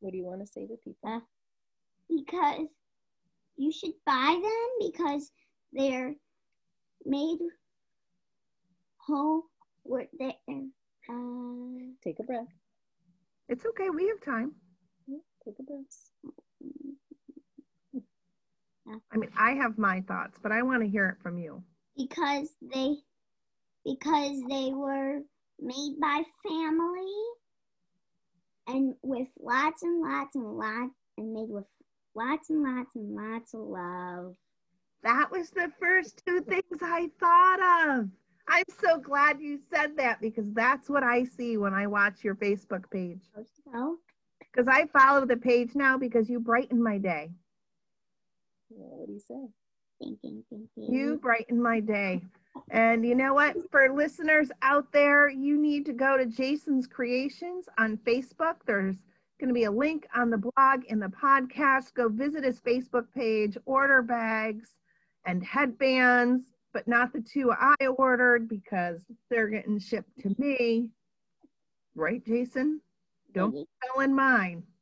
What 0.00 0.12
do 0.12 0.18
you 0.18 0.24
want 0.24 0.40
to 0.40 0.46
say 0.46 0.66
to 0.66 0.76
people? 0.84 1.22
because 2.08 2.66
you 3.56 3.72
should 3.72 3.92
buy 4.06 4.40
them 4.42 4.90
because 4.90 5.30
they're 5.72 6.14
made 7.04 7.38
whole 8.98 9.42
with 9.84 10.08
their 10.18 10.32
uh, 10.48 11.12
Take 12.02 12.18
a 12.20 12.22
breath. 12.22 12.46
It's 13.48 13.64
okay, 13.66 13.90
we 13.90 14.08
have 14.08 14.20
time. 14.20 14.52
Take 15.44 15.58
a 15.58 15.62
breath. 15.62 15.84
I 19.12 19.16
mean, 19.16 19.30
I 19.38 19.52
have 19.52 19.78
my 19.78 20.00
thoughts, 20.02 20.38
but 20.42 20.52
I 20.52 20.62
want 20.62 20.82
to 20.82 20.88
hear 20.88 21.08
it 21.08 21.22
from 21.22 21.38
you. 21.38 21.62
because 21.96 22.48
they 22.72 22.96
because 23.84 24.40
they 24.48 24.72
were 24.72 25.20
made 25.60 25.96
by 26.00 26.22
family 26.46 27.14
and 28.68 28.94
with 29.02 29.28
lots 29.40 29.82
and 29.82 30.00
lots 30.02 30.36
and 30.36 30.56
lots 30.56 30.94
and 31.16 31.32
made 31.32 31.48
with 31.48 31.66
lots 32.14 32.50
and 32.50 32.62
lots 32.62 32.94
and 32.94 33.16
lots 33.16 33.54
of 33.54 33.60
love. 33.60 34.34
That 35.02 35.30
was 35.30 35.50
the 35.50 35.72
first 35.80 36.22
two 36.26 36.40
things 36.42 36.82
I 36.82 37.08
thought 37.18 37.60
of. 37.88 38.08
I'm 38.46 38.64
so 38.80 38.98
glad 38.98 39.40
you 39.40 39.58
said 39.72 39.96
that 39.96 40.20
because 40.20 40.46
that's 40.52 40.88
what 40.88 41.02
I 41.02 41.24
see 41.24 41.56
when 41.56 41.74
I 41.74 41.86
watch 41.86 42.24
your 42.24 42.34
Facebook 42.34 42.90
page. 42.90 43.20
Supposed 43.30 43.54
to 43.56 43.70
go. 43.72 43.96
Because 44.40 44.68
I 44.68 44.86
follow 44.86 45.26
the 45.26 45.36
page 45.36 45.74
now 45.74 45.98
because 45.98 46.28
you 46.28 46.40
brighten 46.40 46.82
my 46.82 46.98
day. 46.98 47.30
Yeah, 48.70 48.78
what 48.78 49.06
do 49.06 49.12
you 49.12 49.20
say? 49.20 49.48
Thinking, 50.02 50.42
thinking. 50.48 50.94
You 50.94 51.18
brighten 51.18 51.62
my 51.62 51.80
day. 51.80 52.22
And 52.70 53.06
you 53.06 53.14
know 53.14 53.34
what? 53.34 53.56
For 53.70 53.92
listeners 53.92 54.50
out 54.62 54.92
there, 54.92 55.28
you 55.28 55.60
need 55.60 55.86
to 55.86 55.92
go 55.92 56.16
to 56.16 56.26
Jason's 56.26 56.86
Creations 56.86 57.68
on 57.78 57.96
Facebook. 57.98 58.56
There's 58.66 58.96
going 59.40 59.48
to 59.48 59.54
be 59.54 59.64
a 59.64 59.70
link 59.70 60.06
on 60.14 60.30
the 60.30 60.38
blog 60.38 60.84
in 60.88 60.98
the 60.98 61.08
podcast. 61.08 61.94
Go 61.94 62.08
visit 62.08 62.44
his 62.44 62.60
Facebook 62.60 63.06
page, 63.14 63.56
order 63.64 64.02
bags 64.02 64.74
and 65.24 65.44
headbands, 65.44 66.44
but 66.72 66.86
not 66.86 67.12
the 67.12 67.20
two 67.20 67.52
I 67.52 67.86
ordered 67.86 68.48
because 68.48 69.02
they're 69.30 69.48
getting 69.48 69.78
shipped 69.78 70.18
to 70.20 70.34
me. 70.38 70.90
Right, 71.94 72.24
Jason? 72.24 72.80
Don't 73.32 73.50
mm-hmm. 73.50 73.60
be 73.60 73.68
selling 73.86 74.14
mine. 74.14 74.62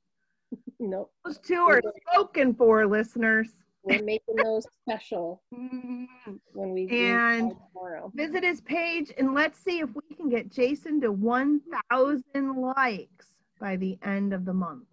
Nope. 0.78 1.10
Those 1.24 1.38
two 1.38 1.62
are 1.62 1.80
spoken 2.12 2.54
for, 2.54 2.86
listeners. 2.86 3.48
We're 3.86 4.02
making 4.02 4.34
those 4.36 4.66
special 4.82 5.42
Mm, 5.54 6.06
when 6.54 6.72
we 6.72 6.88
And- 6.90 7.54
tomorrow. 7.72 8.10
visit 8.14 8.42
his 8.42 8.60
page 8.62 9.12
and 9.16 9.32
let's 9.32 9.58
see 9.60 9.78
if 9.78 9.94
we 9.94 10.16
can 10.16 10.28
get 10.28 10.50
Jason 10.50 11.00
to 11.02 11.12
1,000 11.12 12.56
likes 12.56 13.36
by 13.60 13.76
the 13.76 13.96
end 14.02 14.32
of 14.32 14.44
the 14.44 14.52
month. 14.52 14.88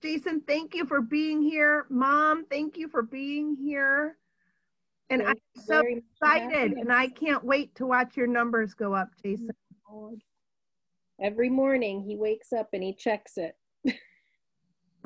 Jason, 0.00 0.40
thank 0.42 0.74
you 0.74 0.86
for 0.86 1.00
being 1.00 1.42
here. 1.42 1.86
Mom, 1.90 2.44
thank 2.46 2.76
you 2.76 2.86
for 2.88 3.02
being 3.02 3.56
here. 3.56 4.16
And 5.10 5.22
I'm 5.22 5.36
so 5.56 5.80
very 5.82 5.96
much 5.96 6.04
for 6.18 6.26
having 6.26 6.50
excited 6.50 6.72
and. 6.78 6.92
I 6.92 7.08
can't 7.08 7.42
wait 7.44 7.74
to 7.76 7.86
watch 7.86 8.16
your 8.16 8.26
numbers 8.28 8.74
go 8.74 8.92
up, 8.94 9.08
Jason. 9.22 9.50
Every 11.20 11.48
morning 11.48 12.02
he 12.02 12.16
wakes 12.16 12.52
up 12.52 12.68
and 12.74 12.82
he 12.82 12.94
checks 12.94 13.38
it. 13.38 13.56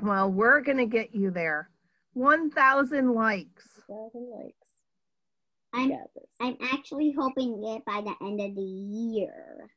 Well, 0.03 0.31
we're 0.33 0.63
going 0.63 0.79
to 0.79 0.87
get 0.87 1.15
you 1.15 1.31
there. 1.31 1.69
1,000 2.15 3.13
likes. 3.13 3.69
Thousand 3.89 4.31
likes. 4.31 4.69
I'm 5.73 5.89
this. 5.91 6.27
I'm 6.41 6.57
actually 6.61 7.15
hoping 7.17 7.55
to 7.55 7.75
get 7.75 7.85
by 7.85 8.01
the 8.01 8.15
end 8.27 8.41
of 8.41 8.57
the 8.57 8.61
year. 8.63 9.71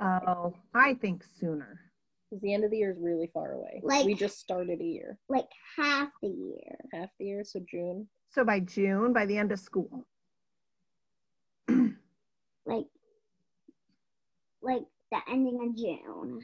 Oh, 0.00 0.54
I 0.74 0.94
think 0.94 1.22
sooner. 1.38 1.80
Because 2.28 2.42
the 2.42 2.52
end 2.52 2.64
of 2.64 2.72
the 2.72 2.78
year 2.78 2.90
is 2.90 2.98
really 2.98 3.30
far 3.32 3.52
away. 3.52 3.80
Like- 3.84 4.06
we 4.06 4.14
just 4.14 4.40
started 4.40 4.80
a 4.80 4.84
year. 4.84 5.18
Like 5.28 5.46
half 5.76 6.08
the 6.20 6.28
year. 6.28 6.76
Half 6.92 7.10
the 7.18 7.26
year, 7.26 7.44
so 7.44 7.60
June. 7.70 8.08
So 8.30 8.44
by 8.44 8.58
June, 8.60 9.12
by 9.12 9.26
the 9.26 9.38
end 9.38 9.52
of 9.52 9.60
school. 9.60 10.04
Like 12.66 12.86
like 14.62 14.82
the 15.12 15.18
ending 15.30 15.60
of 15.62 15.76
June. 15.76 16.40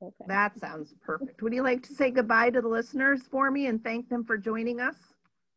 Okay. 0.00 0.24
That 0.28 0.58
sounds 0.58 0.94
perfect. 1.02 1.42
Would 1.42 1.52
you 1.52 1.62
like 1.62 1.82
to 1.84 1.92
say 1.92 2.10
goodbye 2.10 2.50
to 2.50 2.60
the 2.60 2.68
listeners 2.68 3.22
for 3.30 3.50
me 3.50 3.66
and 3.66 3.82
thank 3.82 4.08
them 4.08 4.24
for 4.24 4.36
joining 4.38 4.80
us? 4.80 4.94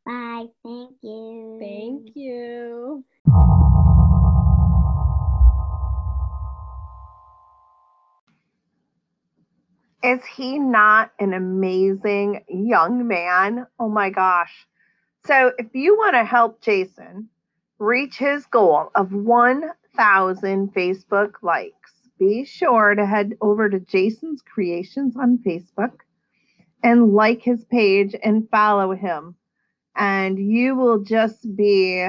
Bye. 0.05 0.47
Thank 0.63 0.95
you. 1.03 1.57
Thank 1.59 2.15
you. 2.15 3.05
Is 10.03 10.25
he 10.25 10.57
not 10.57 11.11
an 11.19 11.33
amazing 11.33 12.43
young 12.49 13.07
man? 13.07 13.67
Oh 13.79 13.89
my 13.89 14.09
gosh. 14.09 14.65
So, 15.27 15.51
if 15.59 15.67
you 15.73 15.95
want 15.95 16.15
to 16.15 16.25
help 16.25 16.61
Jason 16.61 17.29
reach 17.77 18.17
his 18.17 18.47
goal 18.47 18.89
of 18.95 19.13
1,000 19.13 20.73
Facebook 20.73 21.33
likes, 21.43 22.00
be 22.21 22.45
sure 22.45 22.93
to 22.93 23.03
head 23.03 23.35
over 23.41 23.67
to 23.67 23.79
Jason's 23.79 24.43
Creations 24.43 25.17
on 25.17 25.39
Facebook 25.39 26.01
and 26.83 27.13
like 27.13 27.41
his 27.41 27.65
page 27.65 28.15
and 28.23 28.47
follow 28.51 28.93
him. 28.93 29.33
And 29.95 30.37
you 30.37 30.75
will 30.75 30.99
just 30.99 31.55
be 31.55 32.07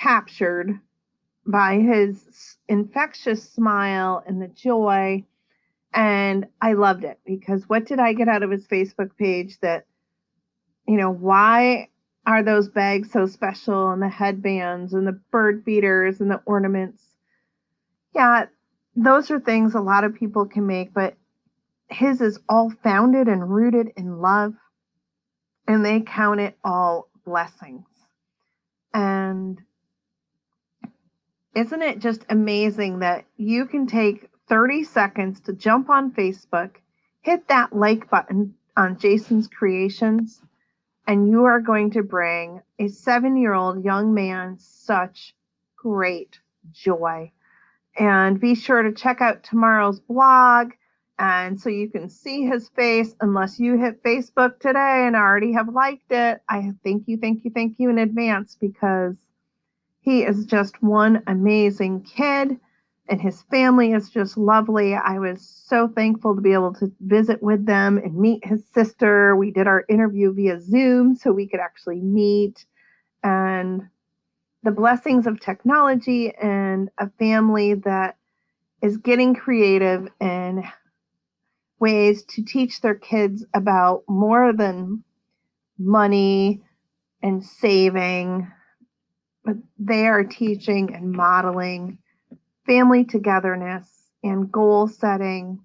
captured 0.00 0.78
by 1.44 1.80
his 1.80 2.56
infectious 2.68 3.50
smile 3.50 4.22
and 4.28 4.40
the 4.40 4.46
joy 4.46 5.24
and 5.92 6.46
I 6.60 6.74
loved 6.74 7.02
it 7.02 7.18
because 7.26 7.68
what 7.68 7.86
did 7.86 7.98
I 7.98 8.12
get 8.12 8.28
out 8.28 8.44
of 8.44 8.52
his 8.52 8.68
Facebook 8.68 9.16
page 9.18 9.58
that, 9.58 9.86
you 10.86 10.96
know, 10.96 11.10
why 11.10 11.88
are 12.28 12.44
those 12.44 12.68
bags 12.68 13.10
so 13.10 13.26
special 13.26 13.90
and 13.90 14.00
the 14.00 14.08
headbands 14.08 14.94
and 14.94 15.04
the 15.04 15.20
bird 15.32 15.64
feeders 15.64 16.20
and 16.20 16.30
the 16.30 16.40
ornaments? 16.46 17.02
Yeah, 18.14 18.46
those 18.96 19.30
are 19.30 19.40
things 19.40 19.74
a 19.74 19.80
lot 19.80 20.04
of 20.04 20.14
people 20.14 20.46
can 20.46 20.66
make, 20.66 20.92
but 20.92 21.14
his 21.88 22.20
is 22.20 22.38
all 22.48 22.70
founded 22.82 23.28
and 23.28 23.50
rooted 23.50 23.92
in 23.96 24.20
love, 24.20 24.54
and 25.66 25.84
they 25.84 26.00
count 26.00 26.40
it 26.40 26.56
all 26.64 27.08
blessings. 27.24 27.86
And 28.92 29.60
isn't 31.54 31.82
it 31.82 31.98
just 31.98 32.24
amazing 32.28 33.00
that 33.00 33.24
you 33.36 33.66
can 33.66 33.86
take 33.86 34.28
30 34.48 34.84
seconds 34.84 35.40
to 35.42 35.52
jump 35.52 35.90
on 35.90 36.12
Facebook, 36.12 36.76
hit 37.22 37.48
that 37.48 37.72
like 37.72 38.10
button 38.10 38.54
on 38.76 38.98
Jason's 38.98 39.48
Creations, 39.48 40.40
and 41.06 41.28
you 41.28 41.44
are 41.44 41.60
going 41.60 41.90
to 41.92 42.02
bring 42.02 42.62
a 42.78 42.88
seven 42.88 43.36
year 43.36 43.52
old 43.52 43.84
young 43.84 44.14
man 44.14 44.58
such 44.58 45.34
great 45.76 46.38
joy. 46.72 47.32
And 48.00 48.40
be 48.40 48.54
sure 48.54 48.82
to 48.82 48.92
check 48.92 49.20
out 49.20 49.44
tomorrow's 49.44 50.00
blog. 50.00 50.72
And 51.18 51.60
so 51.60 51.68
you 51.68 51.90
can 51.90 52.08
see 52.08 52.46
his 52.46 52.70
face, 52.70 53.14
unless 53.20 53.60
you 53.60 53.76
hit 53.76 54.02
Facebook 54.02 54.58
today 54.58 55.04
and 55.06 55.14
already 55.14 55.52
have 55.52 55.68
liked 55.68 56.10
it. 56.10 56.40
I 56.48 56.72
thank 56.82 57.06
you, 57.06 57.18
thank 57.18 57.44
you, 57.44 57.50
thank 57.50 57.74
you 57.78 57.90
in 57.90 57.98
advance 57.98 58.56
because 58.58 59.18
he 60.00 60.22
is 60.22 60.46
just 60.46 60.82
one 60.82 61.22
amazing 61.26 62.04
kid 62.04 62.58
and 63.10 63.20
his 63.20 63.42
family 63.50 63.92
is 63.92 64.08
just 64.08 64.38
lovely. 64.38 64.94
I 64.94 65.18
was 65.18 65.46
so 65.66 65.88
thankful 65.88 66.34
to 66.34 66.40
be 66.40 66.54
able 66.54 66.72
to 66.76 66.90
visit 67.00 67.42
with 67.42 67.66
them 67.66 67.98
and 67.98 68.16
meet 68.16 68.46
his 68.46 68.64
sister. 68.72 69.36
We 69.36 69.50
did 69.50 69.66
our 69.66 69.84
interview 69.90 70.32
via 70.32 70.58
Zoom 70.58 71.16
so 71.16 71.32
we 71.32 71.46
could 71.46 71.60
actually 71.60 72.00
meet. 72.00 72.64
And 73.22 73.82
the 74.62 74.70
blessings 74.70 75.26
of 75.26 75.40
technology 75.40 76.32
and 76.34 76.90
a 76.98 77.08
family 77.18 77.74
that 77.74 78.16
is 78.82 78.96
getting 78.98 79.34
creative 79.34 80.08
in 80.20 80.64
ways 81.78 82.24
to 82.24 82.42
teach 82.42 82.80
their 82.80 82.94
kids 82.94 83.44
about 83.54 84.02
more 84.08 84.52
than 84.52 85.02
money 85.78 86.60
and 87.22 87.42
saving, 87.44 88.50
but 89.44 89.56
they 89.78 90.06
are 90.06 90.24
teaching 90.24 90.94
and 90.94 91.12
modeling 91.12 91.98
family 92.66 93.04
togetherness 93.04 94.10
and 94.22 94.52
goal 94.52 94.86
setting 94.86 95.58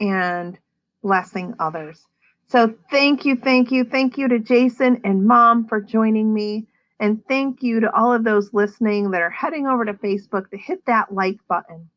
and 0.00 0.58
blessing 1.02 1.54
others. 1.60 2.04
So 2.48 2.74
thank 2.90 3.24
you, 3.24 3.36
thank 3.36 3.70
you, 3.70 3.84
thank 3.84 4.16
you 4.16 4.28
to 4.28 4.38
Jason 4.38 5.00
and 5.04 5.26
mom 5.26 5.66
for 5.66 5.80
joining 5.80 6.32
me. 6.32 6.66
And 6.98 7.22
thank 7.28 7.62
you 7.62 7.80
to 7.80 7.94
all 7.94 8.12
of 8.12 8.24
those 8.24 8.54
listening 8.54 9.10
that 9.10 9.22
are 9.22 9.30
heading 9.30 9.66
over 9.66 9.84
to 9.84 9.94
Facebook 9.94 10.50
to 10.50 10.56
hit 10.56 10.84
that 10.86 11.12
like 11.12 11.38
button. 11.48 11.90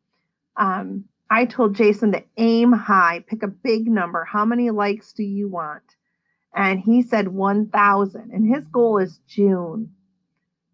Um, 0.57 1.05
I 1.29 1.45
told 1.45 1.75
Jason 1.75 2.11
to 2.13 2.23
aim 2.37 2.71
high, 2.71 3.23
pick 3.27 3.43
a 3.43 3.47
big 3.47 3.87
number. 3.87 4.25
How 4.25 4.45
many 4.45 4.71
likes 4.71 5.13
do 5.13 5.23
you 5.23 5.47
want? 5.47 5.83
And 6.55 6.79
he 6.79 7.01
said 7.01 7.27
1,000, 7.27 8.31
and 8.31 8.53
his 8.53 8.65
goal 8.67 8.97
is 8.97 9.19
June. 9.27 9.91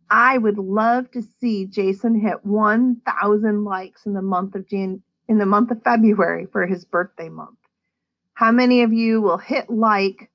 I 0.10 0.38
would 0.38 0.58
love 0.58 1.12
to 1.12 1.22
see 1.22 1.66
Jason 1.66 2.20
hit 2.20 2.46
1,000 2.46 3.64
likes 3.64 4.06
in 4.06 4.14
the 4.14 4.22
month 4.22 4.56
of 4.56 4.68
Jan- 4.68 5.04
in 5.28 5.38
the 5.40 5.46
month 5.46 5.72
of 5.72 5.84
February 5.84 6.46
for 6.46 6.66
his 6.66 6.86
birthday 6.86 7.30
month. 7.30 7.58
How 8.36 8.52
many 8.52 8.84
of 8.84 8.94
you 8.94 9.22
will 9.22 9.38
hit 9.38 9.70
like 9.70 10.30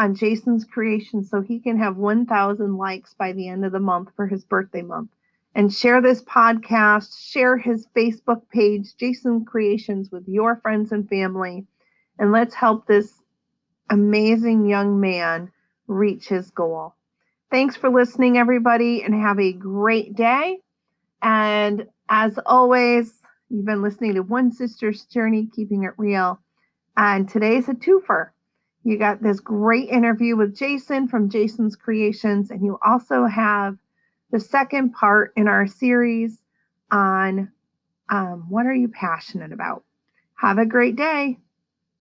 on 0.00 0.14
Jason's 0.14 0.64
creation 0.64 1.22
so 1.22 1.42
he 1.42 1.60
can 1.60 1.76
have 1.76 1.98
1,000 1.98 2.78
likes 2.78 3.12
by 3.12 3.32
the 3.32 3.48
end 3.48 3.66
of 3.66 3.72
the 3.72 3.78
month 3.78 4.08
for 4.16 4.26
his 4.26 4.44
birthday 4.44 4.80
month? 4.80 5.10
And 5.54 5.70
share 5.70 6.00
this 6.00 6.22
podcast, 6.22 7.30
share 7.30 7.58
his 7.58 7.86
Facebook 7.94 8.40
page, 8.50 8.96
Jason 8.96 9.44
Creations, 9.44 10.10
with 10.10 10.26
your 10.26 10.56
friends 10.56 10.90
and 10.92 11.06
family. 11.06 11.66
And 12.18 12.32
let's 12.32 12.54
help 12.54 12.86
this 12.86 13.20
amazing 13.90 14.64
young 14.66 15.00
man 15.00 15.52
reach 15.86 16.28
his 16.28 16.50
goal. 16.50 16.94
Thanks 17.50 17.76
for 17.76 17.90
listening, 17.90 18.38
everybody, 18.38 19.02
and 19.02 19.12
have 19.12 19.38
a 19.38 19.52
great 19.52 20.14
day. 20.16 20.60
And 21.20 21.86
as 22.08 22.38
always, 22.46 23.20
you've 23.50 23.66
been 23.66 23.82
listening 23.82 24.14
to 24.14 24.22
One 24.22 24.50
Sister's 24.50 25.04
Journey, 25.04 25.50
Keeping 25.54 25.82
It 25.82 25.92
Real. 25.98 26.40
And 26.96 27.28
today's 27.28 27.68
a 27.68 27.74
twofer. 27.74 28.30
You 28.82 28.98
got 28.98 29.22
this 29.22 29.40
great 29.40 29.90
interview 29.90 30.36
with 30.36 30.56
Jason 30.56 31.06
from 31.08 31.28
Jason's 31.28 31.76
Creations, 31.76 32.50
and 32.50 32.64
you 32.64 32.78
also 32.84 33.26
have 33.26 33.76
the 34.30 34.40
second 34.40 34.92
part 34.92 35.32
in 35.36 35.48
our 35.48 35.66
series 35.66 36.38
on 36.90 37.50
um, 38.08 38.46
what 38.48 38.66
are 38.66 38.74
you 38.74 38.88
passionate 38.88 39.52
about. 39.52 39.84
Have 40.34 40.58
a 40.58 40.66
great 40.66 40.96
day. 40.96 41.38